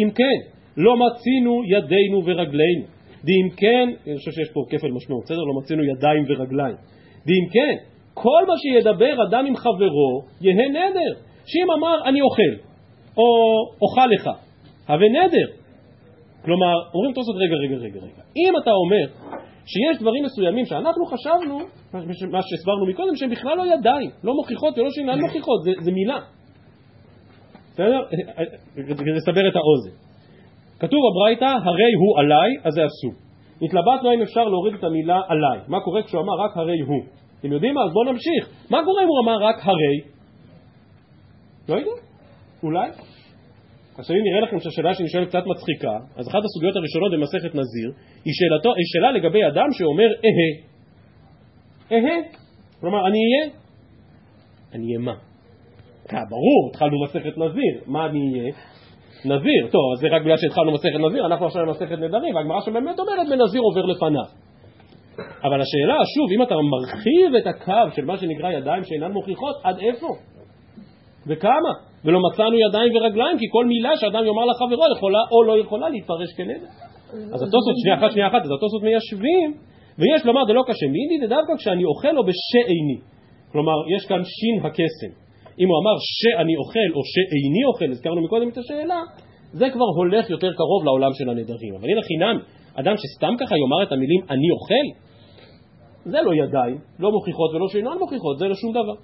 [0.00, 0.38] אם כן,
[0.76, 2.84] לא מצינו ידינו ורגלינו,
[3.24, 5.44] ואם כן, אני חושב שיש פה כפל משמעות, בסדר?
[5.50, 6.76] לא מצינו ידיים ורגליים,
[7.26, 7.74] ואם כן,
[8.14, 11.12] כל מה שידבר אדם עם חברו, יהא נדר,
[11.46, 12.71] שאם אמר אני אוכל,
[13.16, 13.24] או
[13.82, 14.26] אוכל לך,
[14.88, 15.48] הווה נדר.
[16.44, 18.22] כלומר, אומרים תוספות רגע, רגע, רגע, רגע.
[18.36, 19.30] אם אתה אומר
[19.66, 21.58] שיש דברים מסוימים שאנחנו חשבנו,
[22.32, 26.18] מה שהסברנו מקודם, שהם בכלל לא ידיים, לא מוכיחות ולא שאינן מוכיחות, זה, זה מילה.
[27.72, 28.00] בסדר?
[29.16, 29.96] לסבר את האוזן.
[30.78, 33.12] כתוב בברייתא, הרי הוא עליי, אז זה אסור.
[33.62, 35.58] התלבטנו אם אפשר להוריד את המילה עליי.
[35.68, 37.02] מה קורה כשהוא אמר רק הרי הוא?
[37.40, 37.84] אתם יודעים מה?
[37.84, 38.70] אז בואו נמשיך.
[38.70, 40.00] מה קורה אם הוא אמר רק הרי?
[41.68, 42.11] לא יודע.
[42.62, 42.88] אולי?
[43.98, 47.88] עכשיו אם נראה לכם שהשאלה שאני שואל קצת מצחיקה, אז אחת הסוגיות הראשונות במסכת נזיר
[48.24, 50.50] היא, שאלתו, היא שאלה לגבי אדם שאומר אהה.
[51.92, 52.16] אהה.
[52.80, 53.50] כלומר, אני אהיה?
[54.74, 55.14] אני אהיה מה?
[56.30, 58.52] ברור, התחלנו מסכת נזיר, מה אני אהיה?
[59.24, 62.98] נזיר, טוב, אז זה רק בגלל שהתחלנו מסכת נזיר, אנחנו עכשיו במסכת נדרים, והגמרא שבאמת
[62.98, 64.42] אומרת ונזיר עובר לפניו.
[65.44, 69.78] אבל השאלה, שוב, אם אתה מרחיב את הקו של מה שנקרא ידיים שאינן מוכיחות, עד
[69.78, 70.06] איפה?
[71.26, 71.72] וכמה?
[72.04, 76.30] ולא מצאנו ידיים ורגליים, כי כל מילה שאדם יאמר לחברו יכולה או לא יכולה להתפרש
[76.36, 76.70] כנדר.
[77.34, 79.48] אז התוספות, שנייה אחת, שנייה אחת, אז התוספות מיישבים,
[79.98, 82.98] ויש לומר דלא קשה מידי, זה דווקא כשאני אוכל או בשאיני.
[83.52, 85.12] כלומר, יש כאן שין הקסם.
[85.60, 89.00] אם הוא אמר שאני אוכל או שאיני אוכל, הזכרנו מקודם את השאלה,
[89.52, 91.74] זה כבר הולך יותר קרוב לעולם של הנדרים.
[91.74, 92.36] אבל הנה חינם,
[92.80, 94.86] אדם שסתם ככה יאמר את המילים אני אוכל,
[96.04, 98.96] זה לא ידיים, לא מוכיחות ולא שאינן מוכיחות, זה לא שום דבר.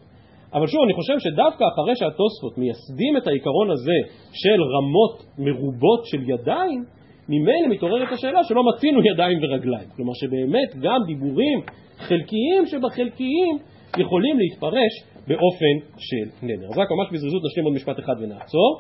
[0.54, 3.98] אבל שוב, אני חושב שדווקא אחרי שהתוספות מייסדים את העיקרון הזה
[4.32, 6.84] של רמות מרובות של ידיים,
[7.28, 9.88] ממילא מתעוררת השאלה שלא מצינו ידיים ורגליים.
[9.96, 11.58] כלומר שבאמת גם דיבורים
[11.98, 13.54] חלקיים שבחלקיים
[13.98, 14.94] יכולים להתפרש
[15.28, 16.66] באופן של נדר.
[16.72, 18.70] אז רק ממש בזריזות נשלים עוד משפט אחד ונעצור.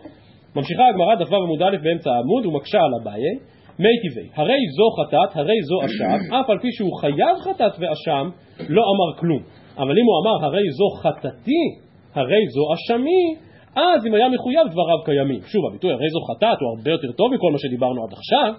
[0.56, 3.22] ממשיכה הגמרא דף ו' עמוד א' באמצע העמוד ומקשה על אביי
[3.78, 8.28] מי טבעי, הרי זו חטאת, הרי זו אשם, אף על פי שהוא חייב חטאת ואשם,
[8.68, 9.42] לא אמר כלום.
[9.78, 11.62] אבל אם הוא אמר הרי זו חטאתי,
[12.14, 13.24] הרי זו אשמי,
[13.76, 15.40] אז אם היה מחויב דבריו קיימים.
[15.52, 18.52] שוב, הביטוי הרי זו חטאת הוא הרבה יותר טוב מכל מה שדיברנו עד עכשיו.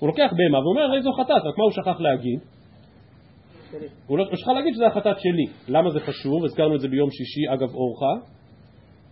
[0.00, 2.40] הוא לוקח בהמה ואומר הרי זו חטאת, רק מה הוא שכח להגיד?
[4.06, 5.46] הוא לא שכח להגיד שזה החטאת שלי.
[5.68, 6.44] למה זה חשוב?
[6.44, 8.14] הזכרנו את זה ביום שישי אגב אורחה.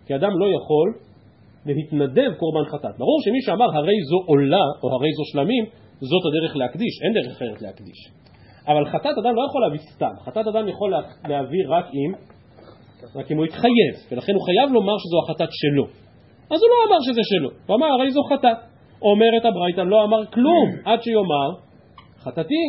[0.07, 0.89] כי אדם לא יכול
[1.67, 2.99] להתנדב קורבן חטאת.
[2.99, 5.65] ברור שמי שאמר הרי זו עולה או הרי זו שלמים,
[6.01, 8.11] זאת הדרך להקדיש, אין דרך אחרת להקדיש.
[8.67, 10.95] אבל חטאת אדם לא יכול להביא סתם, חטאת אדם יכול
[11.29, 12.13] להביא רק אם,
[13.21, 15.85] רק אם הוא יתחייב, ולכן הוא חייב לומר שזו החטאת שלו.
[16.51, 18.57] אז הוא לא אמר שזה שלו, הוא אמר הרי זו חטאת.
[19.03, 21.51] אומרת הברייתא לא אמר כלום עד שיאמר
[22.19, 22.65] חטאתי.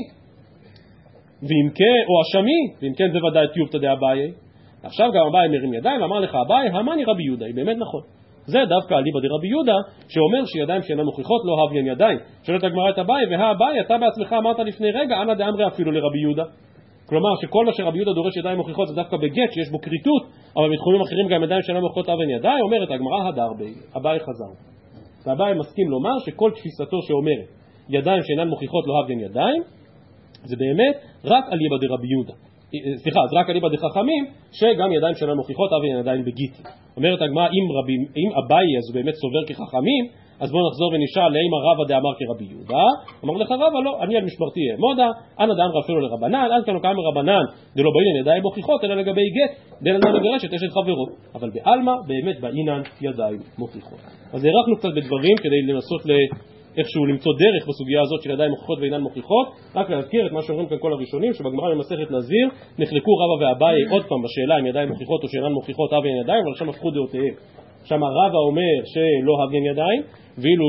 [1.41, 4.31] ואם כן, או אשמי, ואם כן זה ודאי טיובתא דאביי.
[4.83, 8.16] עכשיו גם אביי מרים ידיים ואמר לך אביי, המאני רבי יהודה, היא באמת נכון.
[8.47, 9.77] זה דווקא אליבא דרבי יהודה,
[10.13, 12.17] שאומר שידיים שאינן מוכיחות לא הביין ידיים.
[12.43, 16.43] שואלת הגמרא את אביי, והאביי, אתה בעצמך אמרת לפני רגע, אנא דאמרי אפילו לרבי יהודה.
[17.09, 20.23] כלומר שכל מה שרבי יהודה דורש ידיים מוכיחות זה דווקא בגט שיש בו כריתות,
[20.57, 24.51] אבל בתחומים אחרים גם ידיים שאינן מוכיחות אבן ידיים, אומרת הגמרא הדר בי, אביי חזר.
[25.25, 27.49] ואביי מסכים לומר שכל תפיסתו שאומרת
[27.89, 29.61] ידיים שאינן מוכיחות לא הביין ידיים,
[30.43, 30.95] זה באמת
[31.25, 32.46] רק אליבא דרבי יהודה.
[33.03, 36.63] סליחה, אז רק אליבא דחכמים, שגם ידיים שאינן מוכיחות אבן ידיים בגיטי.
[36.97, 37.65] אומרת הגמרא, אם,
[38.21, 40.03] אם אביי אז הוא באמת סובר כחכמים,
[40.41, 42.85] אז בואו נחזור ונשאל לאמא רבא דאמר כרבי יהודה,
[43.23, 45.09] אמר לך רבא לא, אני על משמרתי אעמודה,
[45.39, 47.45] אנא דאמר אפילו לרבנן, עד כאן קיים רבנן
[47.75, 49.51] דלא באינן ידיים מוכיחות, אלא לגבי גט,
[49.81, 51.05] אדם מגרש את אשת חברו,
[51.35, 53.99] אבל בעלמא באמת באינן ידיים מוכיחות.
[54.33, 56.01] אז הארכנו קצת בדברים כדי לנסות
[56.77, 60.67] איכשהו למצוא דרך בסוגיה הזאת של ידיים מוכיחות ואינן מוכיחות, רק להזכיר את מה שאומרים
[60.69, 62.47] כאן כל הראשונים, שבגמרא במסכת נזיר
[62.79, 66.55] נחלקו רבא ואביי עוד פעם בשאלה אם ידיים מוכיחות או שאינן מוכיחות אבי ידיים, אבל
[66.55, 67.35] שם הפכו דעותיהם.
[67.89, 70.01] שם רבא אומר שלא אביין ידיים,
[70.41, 70.67] ואילו,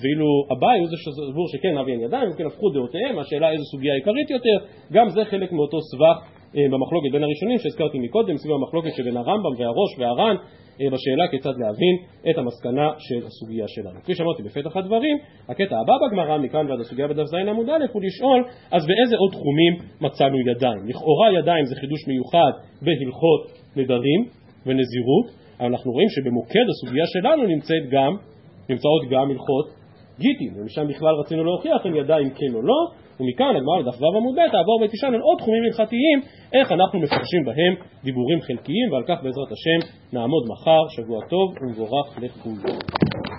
[0.00, 4.30] ואילו אביי הוא זה שסבור שכן אביין ידיים, וכן הפכו דעותיהם, השאלה איזו סוגיה עיקרית
[4.30, 4.56] יותר,
[4.92, 6.16] גם זה חלק מאותו סבך
[6.56, 10.36] אה, במחלוקת בין הראשונים שהזכרתי מקודם, סביב המחלוקת שבין הרמב"ם והראש והר"ן
[10.80, 11.94] אה, בשאלה כיצד להבין
[12.30, 13.98] את המסקנה של הסוגיה שלנו.
[14.02, 15.16] כפי שאמרתי בפתח הדברים,
[15.48, 19.30] הקטע הבא בגמרא, מכאן ועד הסוגיה בדף ז עמוד א', הוא לשאול, אז באיזה עוד
[19.32, 20.88] תחומים מצאנו ידיים?
[20.88, 23.42] לכאורה ידיים זה חידוש מיוחד בהלכות
[23.76, 24.20] נדרים
[24.66, 28.12] ונזירות, אבל אנחנו רואים שבמוקד הסוגיה שלנו נמצאת גם,
[28.68, 29.66] נמצאות גם הלכות
[30.18, 32.80] גיטין, ומשם בכלל רצינו להוכיח אם ידיים כן או לא,
[33.20, 36.18] ומכאן הגמרא בדף ו' עמוד ב' תעבור ותשאל על עוד תחומים הלכתיים,
[36.52, 39.80] איך אנחנו מפרשים בהם דיבורים חלקיים, ועל כך בעזרת השם
[40.12, 43.35] נעמוד מחר, שבוע טוב ומבורך לכולם.